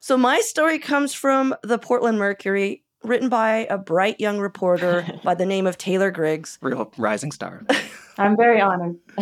So, 0.00 0.16
my 0.16 0.40
story 0.40 0.78
comes 0.78 1.14
from 1.14 1.54
the 1.62 1.78
Portland 1.78 2.18
Mercury, 2.18 2.82
written 3.04 3.28
by 3.28 3.66
a 3.70 3.78
bright 3.78 4.20
young 4.20 4.40
reporter 4.40 5.06
by 5.24 5.34
the 5.34 5.46
name 5.46 5.66
of 5.66 5.78
Taylor 5.78 6.10
Griggs. 6.10 6.58
Real 6.60 6.92
rising 6.96 7.30
star. 7.30 7.64
I'm 8.18 8.36
very 8.36 8.60
honored. 8.60 8.96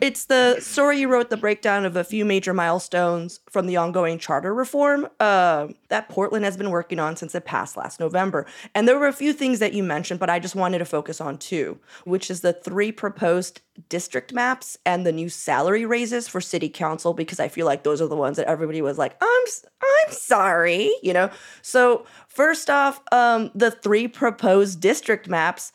it's 0.00 0.26
the 0.26 0.60
story 0.60 1.00
you 1.00 1.08
wrote, 1.08 1.30
the 1.30 1.36
breakdown 1.36 1.84
of 1.84 1.96
a 1.96 2.04
few 2.04 2.24
major 2.24 2.52
milestones 2.52 3.40
from 3.50 3.66
the 3.66 3.76
ongoing 3.76 4.18
charter 4.18 4.52
reform 4.52 5.08
uh, 5.18 5.68
that 5.88 6.08
Portland 6.08 6.44
has 6.44 6.56
been 6.56 6.70
working 6.70 6.98
on 6.98 7.16
since 7.16 7.34
it 7.34 7.44
passed 7.44 7.76
last 7.76 7.98
November. 7.98 8.46
And 8.74 8.86
there 8.86 8.98
were 8.98 9.06
a 9.06 9.12
few 9.12 9.32
things 9.32 9.58
that 9.60 9.72
you 9.72 9.82
mentioned, 9.82 10.20
but 10.20 10.28
I 10.28 10.38
just 10.38 10.54
wanted 10.54 10.78
to 10.78 10.84
focus 10.84 11.20
on 11.20 11.38
two, 11.38 11.78
which 12.04 12.30
is 12.30 12.40
the 12.42 12.52
three 12.52 12.92
proposed 12.92 13.60
district 13.88 14.32
maps 14.34 14.76
and 14.84 15.06
the 15.06 15.12
new 15.12 15.28
salary 15.28 15.86
raises 15.86 16.28
for 16.28 16.40
city 16.40 16.68
council, 16.68 17.14
because 17.14 17.40
I 17.40 17.48
feel 17.48 17.66
like 17.66 17.82
those 17.82 18.02
are 18.02 18.08
the 18.08 18.16
ones 18.16 18.36
that 18.36 18.46
everybody 18.46 18.82
was 18.82 18.98
like, 18.98 19.16
I'm, 19.20 19.44
I'm 19.82 20.12
sorry, 20.12 20.92
you 21.02 21.14
know? 21.14 21.30
So, 21.62 22.04
first 22.28 22.68
off, 22.68 23.00
um, 23.10 23.50
the 23.54 23.70
three 23.70 24.06
proposed 24.06 24.80
district 24.80 25.28
maps 25.28 25.72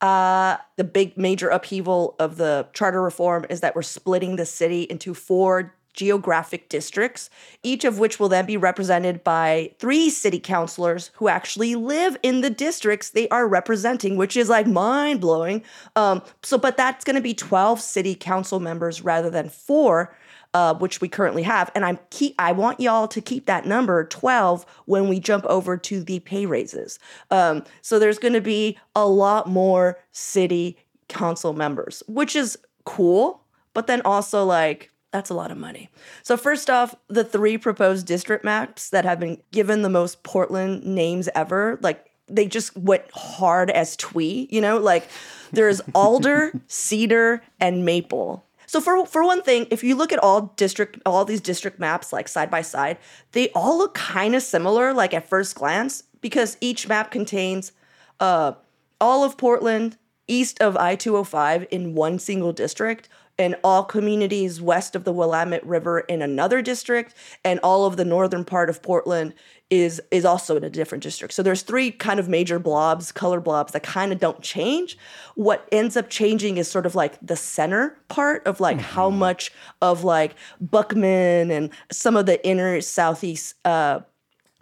uh, 0.00 0.58
the 0.76 0.84
big 0.84 1.16
major 1.16 1.48
upheaval 1.48 2.14
of 2.18 2.36
the 2.36 2.66
charter 2.72 3.02
reform 3.02 3.46
is 3.50 3.60
that 3.60 3.74
we're 3.74 3.82
splitting 3.82 4.36
the 4.36 4.46
city 4.46 4.82
into 4.82 5.14
four 5.14 5.74
geographic 5.98 6.68
districts, 6.68 7.28
each 7.64 7.84
of 7.84 7.98
which 7.98 8.20
will 8.20 8.28
then 8.28 8.46
be 8.46 8.56
represented 8.56 9.24
by 9.24 9.72
three 9.80 10.08
city 10.08 10.38
councilors 10.38 11.10
who 11.14 11.26
actually 11.26 11.74
live 11.74 12.16
in 12.22 12.40
the 12.40 12.50
districts 12.50 13.10
they 13.10 13.28
are 13.30 13.48
representing, 13.48 14.16
which 14.16 14.36
is 14.36 14.48
like 14.48 14.68
mind 14.68 15.20
blowing. 15.20 15.60
Um, 15.96 16.22
so, 16.44 16.56
but 16.56 16.76
that's 16.76 17.04
going 17.04 17.16
to 17.16 17.22
be 17.22 17.34
12 17.34 17.80
city 17.80 18.14
council 18.14 18.60
members 18.60 19.02
rather 19.02 19.28
than 19.28 19.48
four 19.48 20.14
uh, 20.54 20.74
which 20.74 21.00
we 21.00 21.08
currently 21.08 21.42
have. 21.42 21.70
And 21.74 21.84
I'm 21.84 21.98
keep 22.10 22.34
I 22.38 22.52
want 22.52 22.80
y'all 22.80 23.08
to 23.08 23.20
keep 23.20 23.46
that 23.46 23.66
number 23.66 24.04
12 24.04 24.64
when 24.86 25.08
we 25.08 25.20
jump 25.20 25.44
over 25.46 25.76
to 25.76 26.02
the 26.02 26.20
pay 26.20 26.46
raises. 26.46 26.98
Um, 27.30 27.64
so 27.82 27.98
there's 27.98 28.18
going 28.18 28.34
to 28.34 28.40
be 28.40 28.78
a 28.94 29.06
lot 29.06 29.48
more 29.48 29.98
city 30.12 30.78
council 31.08 31.52
members, 31.52 32.02
which 32.06 32.36
is 32.36 32.58
cool, 32.84 33.42
but 33.74 33.86
then 33.86 34.02
also 34.02 34.44
like 34.44 34.90
that's 35.12 35.30
a 35.30 35.34
lot 35.34 35.50
of 35.50 35.56
money. 35.56 35.88
So, 36.22 36.36
first 36.36 36.68
off, 36.68 36.94
the 37.08 37.24
three 37.24 37.56
proposed 37.56 38.06
district 38.06 38.44
maps 38.44 38.90
that 38.90 39.06
have 39.06 39.18
been 39.18 39.40
given 39.52 39.82
the 39.82 39.88
most 39.88 40.22
Portland 40.22 40.84
names 40.84 41.28
ever, 41.34 41.78
like 41.82 42.04
they 42.28 42.46
just 42.46 42.76
went 42.76 43.04
hard 43.12 43.70
as 43.70 43.96
twee, 43.96 44.48
you 44.50 44.60
know? 44.60 44.78
Like 44.78 45.08
there's 45.52 45.80
Alder, 45.94 46.52
Cedar, 46.66 47.42
and 47.60 47.84
Maple. 47.84 48.44
So 48.68 48.82
for 48.82 49.06
for 49.06 49.24
one 49.24 49.42
thing, 49.42 49.66
if 49.70 49.82
you 49.82 49.96
look 49.96 50.12
at 50.12 50.18
all 50.18 50.52
district 50.56 51.00
all 51.06 51.24
these 51.24 51.40
district 51.40 51.80
maps 51.80 52.12
like 52.12 52.28
side 52.28 52.50
by 52.50 52.60
side, 52.60 52.98
they 53.32 53.48
all 53.50 53.78
look 53.78 53.94
kind 53.94 54.34
of 54.34 54.42
similar 54.42 54.92
like 54.92 55.14
at 55.14 55.26
first 55.26 55.54
glance 55.54 56.04
because 56.20 56.58
each 56.60 56.86
map 56.86 57.10
contains 57.10 57.72
uh 58.20 58.52
all 59.00 59.24
of 59.24 59.38
Portland 59.38 59.96
east 60.26 60.60
of 60.60 60.76
I-205 60.76 61.66
in 61.70 61.94
one 61.94 62.18
single 62.18 62.52
district 62.52 63.08
and 63.38 63.54
all 63.62 63.84
communities 63.84 64.60
west 64.60 64.96
of 64.96 65.04
the 65.04 65.12
Willamette 65.12 65.64
River 65.64 66.00
in 66.00 66.22
another 66.22 66.60
district, 66.60 67.14
and 67.44 67.60
all 67.62 67.86
of 67.86 67.96
the 67.96 68.04
northern 68.04 68.44
part 68.44 68.68
of 68.68 68.82
Portland 68.82 69.34
is 69.70 70.00
is 70.10 70.24
also 70.24 70.56
in 70.56 70.64
a 70.64 70.70
different 70.70 71.04
district. 71.04 71.34
So 71.34 71.42
there's 71.42 71.62
three 71.62 71.90
kind 71.90 72.18
of 72.18 72.28
major 72.28 72.58
blobs, 72.58 73.12
color 73.12 73.40
blobs 73.40 73.72
that 73.72 73.82
kind 73.82 74.12
of 74.12 74.18
don't 74.18 74.40
change. 74.42 74.96
What 75.34 75.68
ends 75.70 75.96
up 75.96 76.08
changing 76.08 76.56
is 76.56 76.70
sort 76.70 76.86
of 76.86 76.94
like 76.94 77.18
the 77.24 77.36
center 77.36 77.96
part 78.08 78.46
of 78.46 78.60
like 78.60 78.78
mm-hmm. 78.78 78.94
how 78.94 79.10
much 79.10 79.52
of 79.82 80.04
like 80.04 80.34
Buckman 80.60 81.50
and 81.50 81.70
some 81.92 82.16
of 82.16 82.26
the 82.26 82.44
inner 82.46 82.80
southeast 82.80 83.54
uh, 83.64 84.00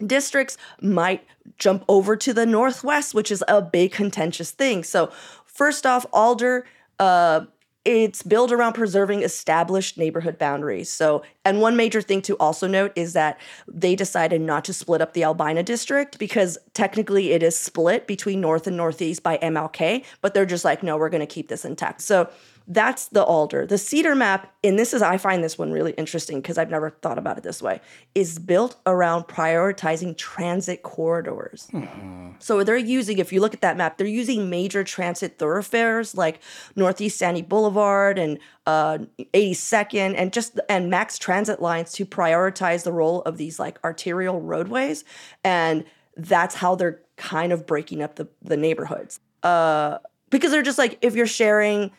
districts 0.05 0.59
might 0.83 1.25
jump 1.57 1.85
over 1.89 2.17
to 2.17 2.35
the 2.35 2.45
northwest, 2.45 3.15
which 3.15 3.31
is 3.31 3.45
a 3.47 3.62
big 3.62 3.93
contentious 3.93 4.51
thing. 4.51 4.83
So 4.85 5.11
first 5.45 5.87
off, 5.87 6.05
Alder. 6.12 6.67
Uh, 6.99 7.45
it's 7.87 8.25
built 8.25 8.51
around 8.51 8.72
preserving 8.72 9.22
established 9.22 9.96
neighborhood 9.96 10.38
boundaries. 10.38 10.90
So, 10.90 11.22
and 11.44 11.61
one 11.61 11.77
major 11.77 12.03
thing 12.03 12.20
to 12.22 12.35
also 12.38 12.66
note 12.66 12.90
is 12.96 13.12
that 13.12 13.38
they 13.68 13.94
decided 13.94 14.40
not 14.40 14.64
to 14.64 14.72
split 14.72 15.01
up 15.01 15.12
the 15.12 15.22
Albina 15.22 15.62
district 15.62 16.18
because 16.18 16.59
technically 16.75 17.31
it 17.31 17.44
is 17.44 17.57
split 17.57 18.09
between 18.09 18.40
North 18.40 18.66
and 18.66 18.77
Northeast 18.77 19.22
by 19.22 19.38
MLK, 19.38 20.05
but 20.20 20.35
they're 20.35 20.44
just 20.44 20.64
like, 20.64 20.83
no, 20.83 20.96
we're 20.96 21.09
going 21.09 21.20
to 21.20 21.33
keep 21.33 21.46
this 21.46 21.64
intact. 21.64 22.01
So, 22.01 22.29
that's 22.68 23.07
the 23.09 23.22
alder. 23.22 23.64
The 23.64 23.79
cedar 23.79 24.16
map, 24.16 24.52
and 24.64 24.76
this 24.76 24.92
is, 24.92 25.00
I 25.00 25.18
find 25.18 25.42
this 25.44 25.57
one 25.57 25.70
really 25.70 25.92
interesting 25.92 26.40
because 26.40 26.59
I've 26.59 26.70
never 26.70 26.90
thought 26.90 27.16
about 27.16 27.38
it 27.38 27.44
this 27.44 27.62
way, 27.62 27.81
is 28.14 28.40
built 28.40 28.76
around 28.87 29.24
prioritizing 29.24 30.16
transit 30.16 30.83
corridors. 30.83 31.68
Mm-hmm. 31.72 32.31
So 32.40 32.64
they're 32.64 32.76
using, 32.76 33.18
if 33.18 33.33
you 33.33 33.40
look 33.40 33.55
at 33.55 33.61
that 33.61 33.76
map, 33.76 33.98
they're 33.98 34.07
using 34.07 34.50
major 34.50 34.83
transit 34.83 35.38
thoroughfares 35.38 36.16
like 36.16 36.40
Northeast 36.74 37.18
Sandy 37.18 37.42
Boulevard 37.42 38.18
and 38.18 38.38
uh, 38.66 38.98
82nd 39.33 40.14
and 40.16 40.33
just 40.33 40.59
and 40.68 40.90
max 40.90 41.18
transit 41.18 41.62
lines 41.62 41.92
to 41.92 42.05
prioritize 42.05 42.83
the 42.83 42.92
role 42.92 43.22
of 43.22 43.37
these 43.37 43.61
like 43.61 43.79
arterial 43.85 44.40
roadways. 44.40 45.05
And 45.44 45.85
that's 46.16 46.57
how 46.57 46.74
they're 46.74 47.00
kind 47.16 47.52
of 47.52 47.64
breaking 47.64 48.02
up 48.02 48.16
the, 48.16 48.26
the 48.42 48.57
neighborhoods. 48.57 49.20
Uh, 49.44 49.98
because 50.31 50.50
they're 50.50 50.62
just 50.62 50.79
like, 50.79 50.98
if 51.02 51.14
you're 51.14 51.26
sharing 51.26 51.92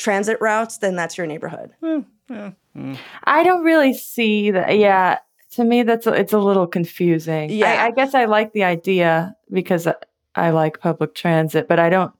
transit 0.00 0.38
routes, 0.40 0.78
then 0.78 0.96
that's 0.96 1.16
your 1.16 1.26
neighborhood. 1.26 1.72
Mm, 1.82 2.04
yeah, 2.28 2.50
mm. 2.76 2.98
I 3.24 3.44
don't 3.44 3.62
really 3.62 3.94
see 3.94 4.50
that. 4.50 4.76
Yeah, 4.78 5.18
to 5.52 5.64
me, 5.64 5.84
that's 5.84 6.06
a, 6.06 6.12
it's 6.14 6.32
a 6.32 6.38
little 6.38 6.66
confusing. 6.66 7.50
Yeah, 7.50 7.82
I, 7.82 7.86
I 7.86 7.90
guess 7.92 8.14
I 8.14 8.24
like 8.24 8.52
the 8.52 8.64
idea 8.64 9.36
because 9.52 9.86
I 10.34 10.50
like 10.50 10.80
public 10.80 11.14
transit, 11.14 11.68
but 11.68 11.78
I 11.78 11.90
don't. 11.90 12.12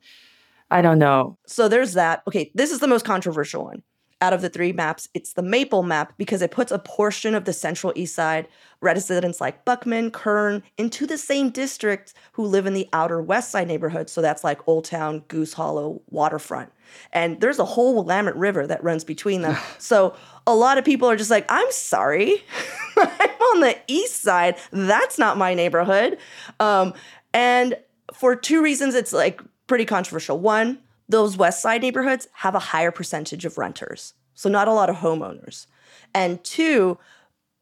I 0.73 0.83
don't 0.83 1.01
know. 1.01 1.37
So 1.47 1.67
there's 1.67 1.95
that. 1.95 2.23
Okay, 2.29 2.53
this 2.55 2.71
is 2.71 2.79
the 2.79 2.87
most 2.87 3.05
controversial 3.05 3.65
one 3.65 3.83
out 4.21 4.33
of 4.33 4.43
the 4.43 4.49
three 4.49 4.73
maps, 4.73 5.09
it's 5.15 5.33
the 5.33 5.43
Maple 5.43 5.83
map 5.83 6.15
because 6.19 6.43
it 6.43 6.51
puts 6.51 6.71
a 6.71 6.79
portion 6.79 7.35
of 7.35 7.45
the 7.45 7.53
central 7.53 7.93
east 7.97 8.15
side 8.15 8.49
residents 8.81 9.41
like 9.41 9.65
Buckman, 9.65 10.11
Kern 10.11 10.63
into 10.79 11.07
the 11.07 11.19
same 11.19 11.51
district 11.51 12.15
who 12.33 12.45
live 12.45 12.67
in 12.67 12.75
the 12.75 12.89
outer 12.93 13.21
west 13.21 13.51
side 13.51 13.69
neighborhood. 13.69 14.09
So 14.09 14.23
that's 14.23 14.45
like 14.45 14.67
Old 14.67 14.85
Town, 14.85 15.21
Goose 15.29 15.53
Hollow, 15.53 16.03
Waterfront. 16.09 16.73
And 17.13 17.41
there's 17.41 17.59
a 17.59 17.65
whole 17.65 17.95
Willamette 17.95 18.37
River 18.37 18.67
that 18.67 18.83
runs 18.83 19.05
between 19.05 19.43
them. 19.43 19.57
so 19.79 20.15
a 20.47 20.55
lot 20.55 20.79
of 20.79 20.85
people 20.85 21.09
are 21.09 21.17
just 21.17 21.31
like, 21.31 21.47
I'm 21.49 21.71
sorry, 21.71 22.43
I'm 22.97 23.31
on 23.31 23.61
the 23.61 23.77
east 23.87 24.23
side. 24.23 24.57
That's 24.71 25.19
not 25.19 25.37
my 25.37 25.55
neighborhood. 25.55 26.19
Um, 26.59 26.95
and 27.33 27.77
for 28.13 28.35
two 28.35 28.63
reasons, 28.63 28.95
it's 28.95 29.13
like 29.13 29.41
pretty 29.67 29.85
controversial. 29.85 30.39
One, 30.39 30.79
those 31.11 31.37
west 31.37 31.61
side 31.61 31.83
neighborhoods 31.83 32.29
have 32.35 32.55
a 32.55 32.61
higher 32.61 32.91
percentage 32.91 33.45
of 33.45 33.59
renters, 33.59 34.15
so 34.35 34.49
not 34.49 34.69
a 34.69 34.73
lot 34.73 34.91
of 34.91 34.97
homeowners. 34.97 35.67
And 36.15 36.43
two, 36.45 36.99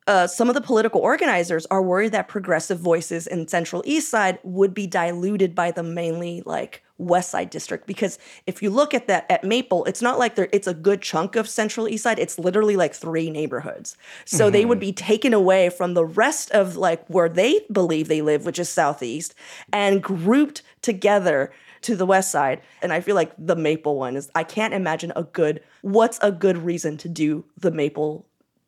uh, 0.08 0.26
some 0.26 0.48
of 0.48 0.54
the 0.54 0.61
political 0.61 1.02
organizers 1.02 1.66
are 1.66 1.82
worried 1.82 2.12
that 2.12 2.28
progressive 2.28 2.78
voices 2.78 3.26
in 3.26 3.46
Central 3.46 3.82
East 3.84 4.11
Side 4.11 4.38
would 4.42 4.72
be 4.72 4.87
diluted 4.87 5.54
by 5.54 5.70
the 5.70 5.82
mainly 5.82 6.42
like 6.46 6.82
West 6.96 7.30
Side 7.30 7.50
district. 7.50 7.87
Because 7.87 8.18
if 8.46 8.62
you 8.62 8.70
look 8.70 8.94
at 8.94 9.06
that 9.06 9.26
at 9.30 9.44
Maple, 9.44 9.84
it's 9.84 10.00
not 10.00 10.18
like 10.18 10.34
there 10.34 10.48
it's 10.50 10.66
a 10.66 10.72
good 10.72 11.02
chunk 11.02 11.37
of 11.37 11.46
Central 11.46 11.88
East 11.88 12.04
Side. 12.04 12.18
It's 12.18 12.38
literally 12.38 12.74
like 12.74 12.94
three 12.94 13.28
neighborhoods. 13.28 13.96
So 14.24 14.44
mm-hmm. 14.44 14.52
they 14.52 14.64
would 14.64 14.80
be 14.80 14.92
taken 14.92 15.34
away 15.34 15.68
from 15.68 15.92
the 15.92 16.06
rest 16.06 16.50
of 16.52 16.76
like 16.76 17.06
where 17.08 17.28
they 17.28 17.61
believe 17.70 18.08
they 18.08 18.22
live, 18.22 18.46
which 18.46 18.58
is 18.58 18.70
Southeast, 18.70 19.34
and 19.74 20.02
grouped 20.02 20.62
together 20.80 21.52
to 21.82 21.96
the 21.96 22.06
west 22.06 22.30
side. 22.30 22.60
And 22.82 22.92
I 22.92 23.00
feel 23.00 23.14
like 23.14 23.32
the 23.38 23.56
maple 23.56 23.96
one 23.96 24.16
is 24.16 24.30
I 24.34 24.44
can't 24.44 24.74
imagine 24.74 25.12
a 25.16 25.24
good 25.24 25.62
what's 25.82 26.18
a 26.22 26.32
good 26.32 26.58
reason 26.58 26.96
to 26.98 27.08
do 27.08 27.44
the 27.56 27.70
maple 27.70 28.26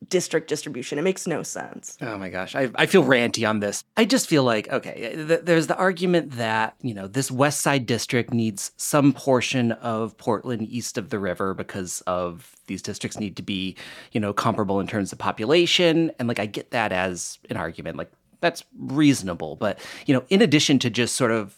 district 0.09 0.49
distribution. 0.49 0.99
It 0.99 1.03
makes 1.03 1.27
no 1.27 1.43
sense. 1.43 1.99
Oh 2.01 2.17
my 2.17 2.31
gosh, 2.31 2.55
I, 2.55 2.71
I 2.75 2.87
feel 2.87 3.05
ranty 3.05 3.47
on 3.47 3.61
this. 3.61 3.85
I 3.99 4.07
just 4.07 4.29
feel 4.29 4.45
like, 4.45 4.67
okay, 4.71 5.15
th- 5.15 5.43
there's 5.43 5.67
the 5.67 5.77
argument 5.77 6.33
that, 6.33 6.75
you 6.81 6.95
know, 6.95 7.07
this 7.07 7.31
West 7.31 7.61
Side 7.61 7.85
district 7.85 8.33
needs 8.33 8.73
some 8.79 9.13
portion 9.13 9.73
of 9.73 10.17
Portland 10.17 10.67
east 10.69 10.97
of 10.97 11.11
the 11.11 11.19
river 11.19 11.53
because 11.53 12.01
of 12.07 12.57
these 12.67 12.81
districts 12.81 13.21
need 13.21 13.37
to 13.37 13.43
be, 13.43 13.77
you 14.13 14.21
know, 14.21 14.33
comparable 14.33 14.81
in 14.81 14.87
terms 14.87 15.13
of 15.13 15.19
population. 15.19 16.11
And 16.19 16.29
like, 16.29 16.41
I 16.41 16.47
get 16.47 16.71
that 16.71 16.93
as 16.93 17.39
an 17.51 17.59
argument. 17.59 17.99
Like, 17.99 18.11
that's 18.41 18.65
reasonable. 18.79 19.57
But, 19.57 19.79
you 20.07 20.15
know, 20.15 20.25
in 20.31 20.41
addition 20.41 20.79
to 20.79 20.89
just 20.89 21.15
sort 21.15 21.31
of 21.31 21.55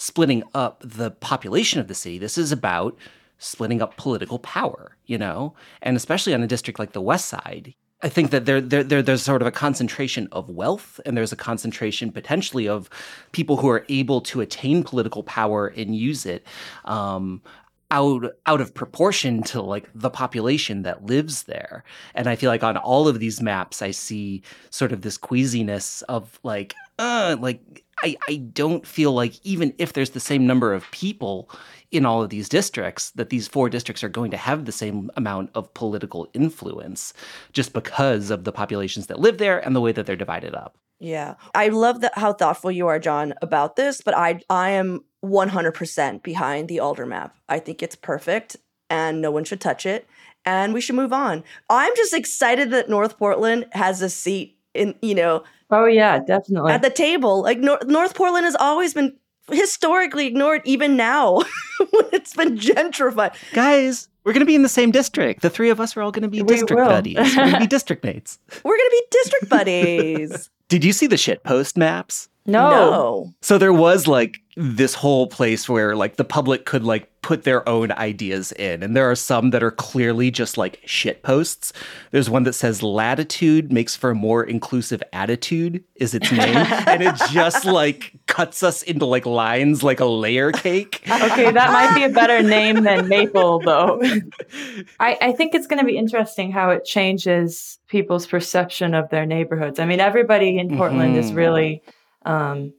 splitting 0.00 0.42
up 0.54 0.82
the 0.82 1.10
population 1.10 1.78
of 1.78 1.86
the 1.86 1.94
city, 1.94 2.16
this 2.16 2.38
is 2.38 2.50
about 2.50 2.96
splitting 3.36 3.82
up 3.82 3.98
political 3.98 4.38
power, 4.38 4.96
you 5.04 5.18
know, 5.18 5.54
and 5.82 5.94
especially 5.94 6.32
on 6.32 6.42
a 6.42 6.46
district 6.46 6.78
like 6.78 6.92
the 6.92 7.02
West 7.02 7.26
Side. 7.26 7.74
I 8.02 8.08
think 8.08 8.30
that 8.30 8.46
there, 8.46 8.62
there, 8.62 8.82
there, 8.82 9.02
there's 9.02 9.22
sort 9.22 9.42
of 9.42 9.48
a 9.48 9.52
concentration 9.52 10.26
of 10.32 10.48
wealth, 10.48 11.00
and 11.04 11.18
there's 11.18 11.32
a 11.32 11.36
concentration 11.36 12.12
potentially 12.12 12.66
of 12.66 12.88
people 13.32 13.58
who 13.58 13.68
are 13.68 13.84
able 13.90 14.22
to 14.22 14.40
attain 14.40 14.82
political 14.84 15.22
power 15.22 15.66
and 15.66 15.94
use 15.94 16.24
it 16.24 16.46
um, 16.86 17.42
out 17.90 18.24
out 18.46 18.62
of 18.62 18.72
proportion 18.72 19.42
to 19.42 19.60
like 19.60 19.90
the 19.94 20.08
population 20.08 20.82
that 20.82 21.04
lives 21.04 21.42
there. 21.42 21.84
And 22.14 22.26
I 22.26 22.36
feel 22.36 22.48
like 22.48 22.64
on 22.64 22.78
all 22.78 23.06
of 23.06 23.18
these 23.18 23.42
maps, 23.42 23.82
I 23.82 23.90
see 23.90 24.42
sort 24.70 24.92
of 24.92 25.02
this 25.02 25.18
queasiness 25.18 26.00
of 26.02 26.40
like, 26.42 26.74
uh, 27.00 27.36
like 27.40 27.84
I, 28.02 28.16
I 28.28 28.36
don't 28.36 28.86
feel 28.86 29.12
like 29.12 29.34
even 29.44 29.74
if 29.78 29.92
there's 29.92 30.10
the 30.10 30.20
same 30.20 30.46
number 30.46 30.72
of 30.72 30.90
people 30.90 31.50
in 31.90 32.06
all 32.06 32.22
of 32.22 32.30
these 32.30 32.48
districts, 32.48 33.10
that 33.12 33.30
these 33.30 33.48
four 33.48 33.68
districts 33.68 34.04
are 34.04 34.08
going 34.08 34.30
to 34.30 34.36
have 34.36 34.64
the 34.64 34.72
same 34.72 35.10
amount 35.16 35.50
of 35.54 35.72
political 35.74 36.28
influence 36.34 37.12
just 37.52 37.72
because 37.72 38.30
of 38.30 38.44
the 38.44 38.52
populations 38.52 39.06
that 39.08 39.18
live 39.18 39.38
there 39.38 39.58
and 39.58 39.74
the 39.74 39.80
way 39.80 39.92
that 39.92 40.06
they're 40.06 40.14
divided 40.14 40.54
up. 40.54 40.76
Yeah. 40.98 41.34
I 41.54 41.68
love 41.68 42.02
that 42.02 42.16
how 42.16 42.34
thoughtful 42.34 42.70
you 42.70 42.86
are, 42.86 42.98
John, 42.98 43.34
about 43.40 43.76
this, 43.76 44.02
but 44.02 44.16
I 44.16 44.40
I 44.50 44.70
am 44.70 45.04
100% 45.24 46.22
behind 46.22 46.68
the 46.68 46.80
Alder 46.80 47.06
map. 47.06 47.34
I 47.48 47.58
think 47.58 47.82
it's 47.82 47.96
perfect 47.96 48.56
and 48.88 49.20
no 49.20 49.30
one 49.30 49.44
should 49.44 49.60
touch 49.60 49.86
it 49.86 50.06
and 50.44 50.74
we 50.74 50.80
should 50.80 50.96
move 50.96 51.12
on. 51.12 51.44
I'm 51.68 51.94
just 51.96 52.14
excited 52.14 52.70
that 52.70 52.88
North 52.88 53.18
Portland 53.18 53.66
has 53.72 54.02
a 54.02 54.10
seat 54.10 54.58
in, 54.74 54.94
you 55.02 55.14
know, 55.14 55.42
Oh 55.70 55.86
yeah, 55.86 56.18
definitely. 56.18 56.72
at 56.72 56.82
the 56.82 56.90
table. 56.90 57.42
Like 57.42 57.58
Nor- 57.58 57.80
North 57.86 58.14
Portland 58.14 58.44
has 58.44 58.56
always 58.56 58.94
been 58.94 59.16
historically 59.50 60.26
ignored 60.26 60.62
even 60.64 60.96
now 60.96 61.34
when 61.78 62.04
it's 62.12 62.34
been 62.36 62.56
gentrified. 62.58 63.34
Guys, 63.52 64.08
we're 64.24 64.32
going 64.32 64.40
to 64.40 64.46
be 64.46 64.54
in 64.54 64.62
the 64.62 64.68
same 64.68 64.90
district. 64.90 65.42
The 65.42 65.50
three 65.50 65.70
of 65.70 65.80
us 65.80 65.96
are 65.96 66.02
all 66.02 66.12
going 66.12 66.22
to 66.22 66.28
be 66.28 66.42
We 66.42 66.48
district 66.48 66.80
will. 66.80 66.88
buddies. 66.88 67.16
We're 67.16 67.34
going 67.34 67.52
to 67.54 67.60
be 67.60 67.66
district 67.66 68.04
mates. 68.04 68.38
We're 68.64 68.76
going 68.76 68.90
to 68.90 69.02
be 69.02 69.06
district 69.10 69.48
buddies. 69.48 70.50
Did 70.68 70.84
you 70.84 70.92
see 70.92 71.06
the 71.06 71.16
shit 71.16 71.42
post 71.42 71.76
maps? 71.76 72.28
no. 72.46 72.70
no. 72.70 73.34
So 73.42 73.58
there 73.58 73.72
was 73.72 74.06
like 74.06 74.38
this 74.62 74.92
whole 74.94 75.26
place 75.26 75.70
where 75.70 75.96
like 75.96 76.16
the 76.16 76.24
public 76.24 76.66
could 76.66 76.84
like 76.84 77.08
put 77.22 77.44
their 77.44 77.66
own 77.66 77.92
ideas 77.92 78.52
in. 78.52 78.82
And 78.82 78.94
there 78.94 79.10
are 79.10 79.14
some 79.14 79.50
that 79.50 79.62
are 79.62 79.70
clearly 79.70 80.30
just 80.30 80.58
like 80.58 80.80
shit 80.84 81.22
posts. 81.22 81.72
There's 82.10 82.28
one 82.28 82.42
that 82.42 82.52
says 82.52 82.82
latitude 82.82 83.72
makes 83.72 83.96
for 83.96 84.10
a 84.10 84.14
more 84.14 84.44
inclusive 84.44 85.02
attitude 85.14 85.82
is 85.94 86.14
its 86.14 86.30
name. 86.30 86.56
and 86.86 87.02
it 87.02 87.14
just 87.30 87.64
like 87.64 88.12
cuts 88.26 88.62
us 88.62 88.82
into 88.82 89.06
like 89.06 89.24
lines 89.24 89.82
like 89.82 90.00
a 90.00 90.04
layer 90.04 90.52
cake. 90.52 91.00
Okay, 91.10 91.50
that 91.50 91.72
might 91.72 91.94
be 91.94 92.04
a 92.04 92.10
better 92.10 92.42
name 92.42 92.82
than 92.82 93.08
Maple, 93.08 93.60
though. 93.60 94.02
I, 95.00 95.16
I 95.22 95.32
think 95.32 95.54
it's 95.54 95.66
going 95.66 95.80
to 95.80 95.86
be 95.86 95.96
interesting 95.96 96.52
how 96.52 96.68
it 96.70 96.84
changes 96.84 97.78
people's 97.88 98.26
perception 98.26 98.92
of 98.94 99.08
their 99.08 99.24
neighborhoods. 99.24 99.78
I 99.78 99.86
mean, 99.86 100.00
everybody 100.00 100.58
in 100.58 100.76
Portland 100.76 101.16
is 101.16 101.32
Mhm. 101.32 101.36
really 101.36 101.82
um, 102.26 102.74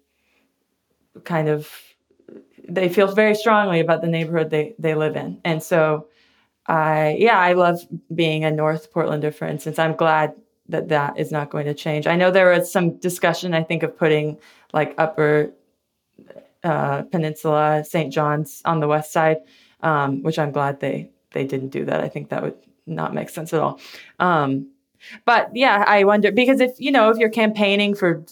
kind 1.24 1.50
of, 1.50 1.69
they 2.67 2.89
feel 2.89 3.08
very 3.13 3.36
strongly 3.36 3.80
about 3.80 4.02
the 4.02 4.08
neighborhood 4.08 4.50
they, 4.50 4.76
they 4.80 4.95
live 4.95 5.15
in. 5.15 5.39
And 5.43 5.62
so, 5.62 6.08
I, 6.67 7.17
yeah, 7.19 7.39
I 7.39 7.54
love 7.54 7.82
being 8.13 8.45
a 8.45 8.52
North 8.52 8.93
Portlander, 8.93 9.34
for 9.34 9.45
instance. 9.45 9.80
I'm 9.80 9.95
glad 9.95 10.34
that 10.69 10.89
that 10.89 11.17
is 11.17 11.32
not 11.32 11.50
going 11.50 11.65
to 11.65 11.74
change. 11.74 12.08
I 12.08 12.15
know 12.15 12.32
there 12.32 12.52
was 12.52 12.71
some 12.71 12.97
discussion, 12.97 13.54
I 13.54 13.63
think, 13.63 13.84
of 13.84 13.97
putting 13.97 14.38
like 14.74 14.95
upper 14.97 15.54
uh, 16.63 17.04
Peninsula, 17.04 17.84
St. 17.84 18.13
John's 18.13 18.62
on 18.65 18.80
the 18.80 18.88
west 18.88 19.12
side, 19.12 19.38
um, 19.82 20.24
which 20.24 20.39
I'm 20.39 20.52
glad 20.52 20.80
they 20.80 21.12
they 21.32 21.45
didn't 21.45 21.69
do 21.69 21.86
that. 21.86 22.02
I 22.02 22.10
think 22.10 22.30
that 22.30 22.43
would 22.43 22.58
not 22.86 23.13
make 23.13 23.30
sense 23.30 23.54
at 23.54 23.60
all. 23.60 23.80
Um, 24.19 24.69
but 25.26 25.50
yeah, 25.54 25.84
I 25.88 26.04
wonder 26.04 26.32
because 26.32 26.60
if 26.60 26.80
you 26.80 26.91
know 26.91 27.10
if 27.10 27.17
you're 27.17 27.30
campaigning 27.30 27.95
for 27.95 28.24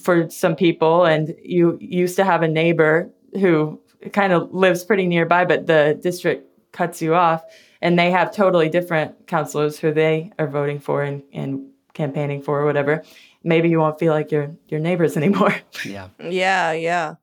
for 0.00 0.28
some 0.30 0.56
people 0.56 1.04
and 1.04 1.34
you 1.42 1.78
used 1.80 2.16
to 2.16 2.24
have 2.24 2.42
a 2.42 2.48
neighbor 2.48 3.10
who 3.34 3.80
kind 4.12 4.32
of 4.32 4.52
lives 4.52 4.84
pretty 4.84 5.06
nearby, 5.06 5.44
but 5.44 5.66
the 5.66 5.98
district 6.02 6.46
cuts 6.72 7.00
you 7.00 7.14
off, 7.14 7.42
and 7.80 7.98
they 7.98 8.10
have 8.10 8.32
totally 8.32 8.68
different 8.68 9.26
councilors 9.26 9.78
who 9.78 9.92
they 9.92 10.32
are 10.38 10.46
voting 10.46 10.78
for 10.78 11.02
and, 11.02 11.22
and 11.32 11.68
campaigning 11.94 12.42
for 12.42 12.60
or 12.60 12.64
whatever. 12.64 13.02
Maybe 13.42 13.68
you 13.68 13.78
won't 13.78 13.98
feel 13.98 14.12
like 14.12 14.30
you're 14.30 14.54
your 14.68 14.80
neighbors 14.80 15.16
anymore. 15.22 15.54
Yeah. 15.84 16.08
Yeah, 16.22 16.72
yeah. 16.72 17.14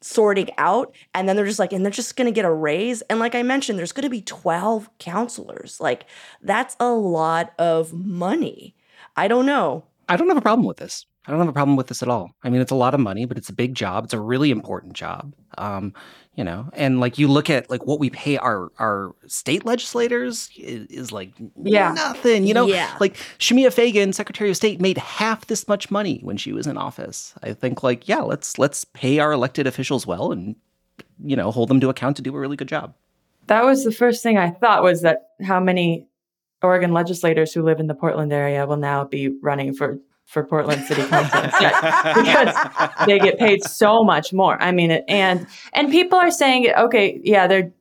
sorting 0.01 0.51
out 0.59 0.95
and 1.15 1.29
then 1.29 1.37
they're 1.37 1.47
just 1.47 1.59
like 1.59 1.73
and 1.73 1.85
they're 1.85 1.91
just 1.91 2.17
going 2.17 2.27
to 2.27 2.33
get 2.33 2.45
a 2.45 2.53
raise 2.53 3.03
and 3.03 3.19
like 3.19 3.35
i 3.35 3.43
mentioned 3.43 3.79
there's 3.79 3.93
going 3.93 4.03
to 4.03 4.11
be 4.11 4.23
12 4.23 4.89
councilors 4.99 5.79
like 5.81 6.07
that's 6.43 6.77
a 6.79 6.91
lot 6.91 7.53
of 7.59 7.93
money 7.93 8.75
i 9.17 9.27
don't 9.27 9.47
know 9.47 9.85
I 10.09 10.17
don't 10.17 10.29
have 10.29 10.37
a 10.37 10.43
problem 10.43 10.67
with 10.67 10.77
this. 10.77 11.07
I 11.27 11.33
don't 11.33 11.41
have 11.41 11.49
a 11.49 11.53
problem 11.53 11.77
with 11.77 11.89
this 11.89 12.03
at 12.03 12.09
all. 12.09 12.31
I 12.45 12.51
mean, 12.51 12.61
it's 12.61 12.71
a 12.71 12.77
lot 12.77 12.95
of 12.95 13.01
money, 13.01 13.25
but 13.25 13.37
it's 13.37 13.49
a 13.49 13.53
big 13.53 13.75
job. 13.75 14.05
It's 14.05 14.15
a 14.15 14.21
really 14.21 14.53
important 14.53 14.93
job. 14.93 15.35
Um, 15.59 15.93
you 16.37 16.45
know, 16.45 16.69
and 16.75 17.01
like 17.01 17.19
you 17.19 17.29
look 17.29 17.49
at 17.49 17.69
like 17.71 17.87
what 17.87 17.99
we 17.99 18.11
pay 18.11 18.37
our 18.37 18.71
our 18.79 19.15
state 19.27 19.65
legislators 19.65 20.51
is, 20.57 20.87
is 20.89 21.11
like 21.13 21.31
Yeah. 21.63 21.93
nothing. 21.93 22.47
You 22.47 22.53
know, 22.55 22.67
Yeah. 22.67 22.95
like 23.01 23.15
Shemia 23.39 23.73
Fagan, 23.73 24.13
Secretary 24.13 24.51
of 24.51 24.57
State, 24.57 24.81
made 24.81 24.99
half 24.99 25.47
this 25.47 25.67
much 25.67 25.91
money 25.91 26.21
when 26.23 26.37
she 26.37 26.53
was 26.53 26.67
in 26.67 26.77
office. 26.77 27.35
I 27.43 27.55
think 27.55 27.83
like 27.83 28.07
yeah, 28.07 28.21
let's 28.21 28.59
let's 28.59 28.85
pay 28.85 29.19
our 29.19 29.33
elected 29.33 29.67
officials 29.67 30.07
well 30.07 30.31
and 30.31 30.55
you 31.25 31.37
know 31.37 31.51
hold 31.51 31.69
them 31.71 31.81
to 31.81 31.89
account 31.89 32.17
to 32.17 32.23
do 32.23 32.37
a 32.37 32.39
really 32.39 32.57
good 32.57 32.69
job. 32.69 32.95
That 33.47 33.65
was 33.65 33.85
the 33.85 33.93
first 33.93 34.23
thing 34.23 34.37
I 34.37 34.51
thought 34.51 34.83
was 34.83 35.03
that 35.03 35.31
how 35.43 35.59
many 35.61 36.07
Oregon 36.63 36.93
legislators 36.93 37.53
who 37.55 37.63
live 37.63 37.81
in 37.81 37.87
the 37.87 37.95
Portland 37.95 38.33
area 38.33 38.67
will 38.67 38.77
now 38.77 39.05
be 39.05 39.29
running 39.41 39.73
for 39.73 39.99
for 40.27 40.45
Portland 40.45 40.85
City 40.85 41.03
Council 41.09 41.43
because 41.43 42.55
they 43.07 43.19
get 43.19 43.39
paid 43.39 43.65
so 43.65 44.03
much 44.05 44.33
more. 44.33 44.61
I 44.61 44.73
mean, 44.73 44.91
and 45.09 45.47
and 45.73 45.91
people 45.91 46.19
are 46.19 46.31
saying, 46.31 46.69
okay, 46.77 47.21
yeah, 47.25 47.47
they're 47.47 47.73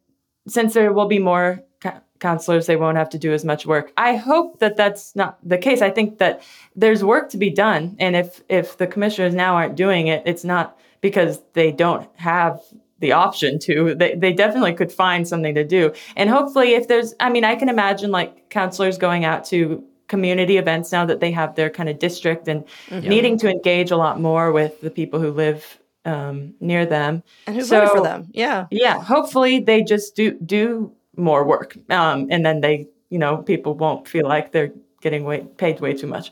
since 0.47 0.73
there 0.73 0.93
will 0.93 1.07
be 1.07 1.19
more 1.19 1.59
co- 1.81 1.99
councilors, 2.19 2.67
they 2.67 2.75
won't 2.75 2.97
have 2.97 3.09
to 3.09 3.17
do 3.17 3.33
as 3.33 3.43
much 3.43 3.65
work. 3.65 3.91
I 3.97 4.15
hope 4.15 4.59
that 4.59 4.77
that's 4.77 5.15
not 5.15 5.37
the 5.47 5.57
case. 5.57 5.81
I 5.81 5.89
think 5.89 6.19
that 6.19 6.43
there's 6.75 7.03
work 7.03 7.29
to 7.31 7.37
be 7.37 7.49
done, 7.49 7.95
and 7.99 8.15
if 8.15 8.41
if 8.47 8.77
the 8.77 8.87
commissioners 8.87 9.33
now 9.33 9.55
aren't 9.55 9.75
doing 9.75 10.07
it, 10.07 10.23
it's 10.25 10.43
not 10.43 10.77
because 11.01 11.41
they 11.53 11.71
don't 11.71 12.07
have 12.15 12.61
the 12.99 13.11
option 13.11 13.59
to 13.59 13.93
they, 13.95 14.15
they 14.15 14.31
definitely 14.31 14.73
could 14.73 14.91
find 14.91 15.27
something 15.27 15.53
to 15.53 15.65
do 15.65 15.91
and 16.15 16.29
hopefully 16.29 16.75
if 16.75 16.87
there's 16.87 17.13
i 17.19 17.29
mean 17.29 17.43
i 17.43 17.53
can 17.53 17.67
imagine 17.67 18.09
like 18.09 18.49
councilors 18.49 18.97
going 18.97 19.25
out 19.25 19.43
to 19.43 19.83
community 20.07 20.57
events 20.57 20.91
now 20.91 21.05
that 21.05 21.19
they 21.19 21.31
have 21.31 21.55
their 21.55 21.69
kind 21.69 21.89
of 21.89 21.99
district 21.99 22.47
and 22.47 22.65
mm-hmm. 22.89 23.07
needing 23.07 23.37
to 23.39 23.49
engage 23.49 23.91
a 23.91 23.97
lot 23.97 24.19
more 24.19 24.51
with 24.51 24.79
the 24.81 24.89
people 24.89 25.19
who 25.19 25.31
live 25.31 25.79
um, 26.05 26.53
near 26.59 26.85
them 26.85 27.23
and 27.47 27.55
who 27.55 27.63
so, 27.63 27.79
voted 27.79 27.91
for 27.91 28.03
them. 28.03 28.27
Yeah, 28.31 28.67
yeah. 28.71 29.01
Hopefully, 29.01 29.59
they 29.59 29.83
just 29.83 30.15
do 30.15 30.31
do 30.31 30.91
more 31.17 31.43
work, 31.43 31.77
um, 31.89 32.27
and 32.29 32.45
then 32.45 32.61
they, 32.61 32.87
you 33.09 33.17
know, 33.17 33.37
people 33.37 33.73
won't 33.73 34.07
feel 34.07 34.27
like 34.27 34.51
they're 34.51 34.71
getting 35.01 35.23
way, 35.23 35.45
paid 35.57 35.79
way 35.79 35.93
too 35.93 36.07
much. 36.07 36.31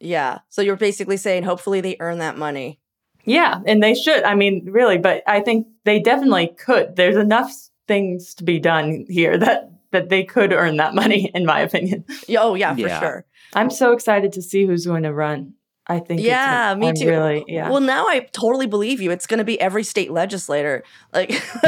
Yeah. 0.00 0.40
So 0.48 0.62
you're 0.62 0.76
basically 0.76 1.16
saying 1.16 1.44
hopefully 1.44 1.80
they 1.80 1.96
earn 2.00 2.18
that 2.18 2.36
money. 2.36 2.80
Yeah, 3.24 3.60
and 3.66 3.82
they 3.82 3.94
should. 3.94 4.24
I 4.24 4.34
mean, 4.34 4.68
really, 4.70 4.98
but 4.98 5.22
I 5.26 5.40
think 5.40 5.68
they 5.84 6.00
definitely 6.00 6.48
could. 6.48 6.96
There's 6.96 7.16
enough 7.16 7.52
things 7.86 8.34
to 8.34 8.44
be 8.44 8.58
done 8.58 9.06
here 9.08 9.38
that 9.38 9.71
that 9.92 10.08
they 10.08 10.24
could 10.24 10.52
earn 10.52 10.76
that 10.78 10.94
money, 10.94 11.30
in 11.34 11.46
my 11.46 11.60
opinion. 11.60 12.04
Oh 12.36 12.54
yeah, 12.54 12.74
for 12.74 12.80
yeah. 12.80 13.00
sure. 13.00 13.26
I'm 13.54 13.70
so 13.70 13.92
excited 13.92 14.32
to 14.32 14.42
see 14.42 14.66
who's 14.66 14.86
going 14.86 15.04
to 15.04 15.12
run. 15.12 15.54
I 15.84 15.98
think. 15.98 16.20
Yeah, 16.20 16.74
me 16.76 16.88
I'm 16.88 16.94
too. 16.94 17.08
Really, 17.08 17.44
yeah. 17.48 17.68
Well, 17.68 17.80
now 17.80 18.06
I 18.06 18.20
totally 18.32 18.68
believe 18.68 19.00
you. 19.00 19.10
It's 19.10 19.26
going 19.26 19.38
to 19.38 19.44
be 19.44 19.60
every 19.60 19.82
state 19.82 20.12
legislator. 20.12 20.84
Like, 21.12 21.32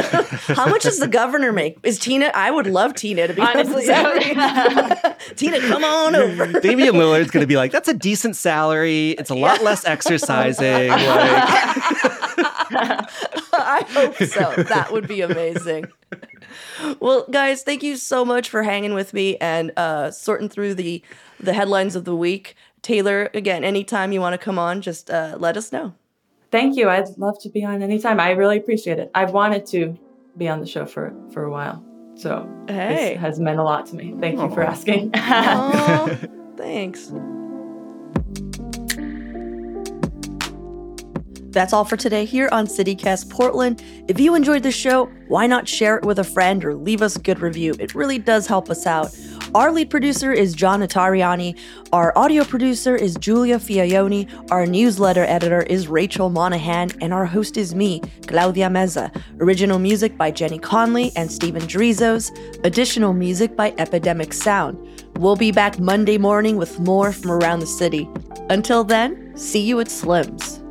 how 0.47 0.69
much 0.69 0.85
does 0.85 1.01
the 1.01 1.09
governor 1.09 1.53
make? 1.53 1.79
Is 1.83 1.99
Tina? 1.99 2.31
I 2.33 2.53
would 2.53 2.69
love 2.69 2.95
Tina 2.95 3.27
to 3.27 3.35
be 3.35 3.43
honestly. 3.43 3.87
Oh, 3.89 5.15
Tina, 5.37 5.59
come 5.61 5.83
on 5.83 6.15
over. 6.15 6.61
Damian 6.61 6.95
Lillard's 6.95 7.33
going 7.33 7.43
to 7.43 7.49
be 7.49 7.57
like, 7.57 7.73
"That's 7.73 7.89
a 7.89 7.95
decent 7.95 8.37
salary. 8.37 9.11
It's 9.11 9.31
a 9.31 9.35
lot 9.35 9.59
yeah. 9.59 9.65
less 9.65 9.85
exercising." 9.85 10.91
like. 10.91 12.14
I 13.53 13.85
hope 13.89 14.17
so. 14.17 14.63
That 14.63 14.93
would 14.93 15.09
be 15.09 15.21
amazing. 15.21 15.87
Well, 17.01 17.27
guys, 17.31 17.63
thank 17.63 17.83
you 17.83 17.97
so 17.97 18.25
much 18.25 18.49
for 18.49 18.63
hanging 18.63 18.95
with 18.95 19.13
me 19.13 19.37
and 19.39 19.73
uh, 19.77 20.11
sorting 20.11 20.49
through 20.49 20.75
the 20.75 21.03
the 21.41 21.53
headlines 21.53 21.97
of 21.97 22.05
the 22.05 22.17
week. 22.17 22.57
Taylor, 22.83 23.31
again, 23.35 23.65
anytime 23.65 24.13
you 24.13 24.21
want 24.21 24.35
to 24.35 24.39
come 24.39 24.59
on, 24.59 24.83
just 24.83 25.11
uh, 25.11 25.37
let 25.39 25.57
us 25.57 25.73
know. 25.73 25.95
Thank 26.51 26.77
you. 26.77 26.89
I'd 26.89 27.09
love 27.17 27.41
to 27.41 27.49
be 27.49 27.65
on 27.65 27.83
anytime. 27.83 28.21
I 28.21 28.31
really 28.31 28.59
appreciate 28.59 28.99
it. 28.99 29.11
I've 29.15 29.33
wanted 29.33 29.67
to 29.67 29.99
be 30.37 30.49
on 30.49 30.61
the 30.61 30.67
show 30.67 30.87
for 30.87 31.15
for 31.33 31.45
a 31.45 31.51
while, 31.51 31.85
so 32.15 32.49
hey. 32.69 33.15
this 33.15 33.21
has 33.21 33.41
meant 33.41 33.59
a 33.59 33.65
lot 33.65 33.87
to 33.87 33.97
me. 33.97 34.15
Thank 34.21 34.41
you 34.41 34.51
for 34.51 34.63
asking. 34.63 35.11
thanks. 36.57 37.11
That's 41.55 41.73
all 41.73 41.85
for 41.85 41.97
today 41.97 42.25
here 42.25 42.49
on 42.51 42.67
CityCast 42.67 43.31
Portland. 43.31 43.81
If 44.09 44.19
you 44.19 44.35
enjoyed 44.35 44.65
the 44.65 44.73
show, 44.73 45.05
why 45.29 45.47
not 45.47 45.69
share 45.69 45.97
it 45.97 46.05
with 46.05 46.19
a 46.19 46.25
friend 46.25 46.65
or 46.65 46.75
leave 46.75 47.01
us 47.01 47.15
a 47.15 47.21
good 47.21 47.39
review? 47.39 47.77
It 47.79 47.95
really 47.95 48.19
does 48.19 48.49
help 48.49 48.71
us 48.71 48.89
out. 48.89 49.17
Our 49.55 49.71
lead 49.71 49.89
producer 49.89 50.33
is 50.33 50.53
John 50.53 50.81
Notarianni. 50.81 51.57
Our 51.93 52.13
audio 52.19 52.43
producer 52.43 52.97
is 52.97 53.15
Julia 53.15 53.61
Fiaioni. 53.61 54.51
Our 54.51 54.67
newsletter 54.67 55.23
editor 55.23 55.63
is 55.63 55.87
Rachel 55.87 56.29
Monahan. 56.29 56.91
And 57.01 57.15
our 57.15 57.25
host 57.25 57.57
is 57.57 57.73
me, 57.73 58.01
Claudia 58.27 58.69
Meza. 58.69 59.15
Original 59.39 59.79
music 59.79 60.19
by 60.19 60.33
Jenny 60.33 60.59
Conley 60.59 61.13
and 61.15 61.31
Stephen 61.31 61.63
Drizos. 61.63 62.33
Additional 62.65 63.13
music 63.13 63.55
by 63.55 63.73
Epidemic 63.79 64.33
Sound. 64.33 64.77
We'll 65.19 65.37
be 65.37 65.53
back 65.53 65.79
Monday 65.79 66.19
morning 66.19 66.57
with 66.57 66.81
more 66.81 67.13
from 67.13 67.31
around 67.31 67.61
the 67.61 67.67
city. 67.67 68.09
Until 68.51 68.83
then, 68.83 69.37
see 69.37 69.61
you 69.61 69.79
at 69.79 69.89
Slim's. 69.89 70.64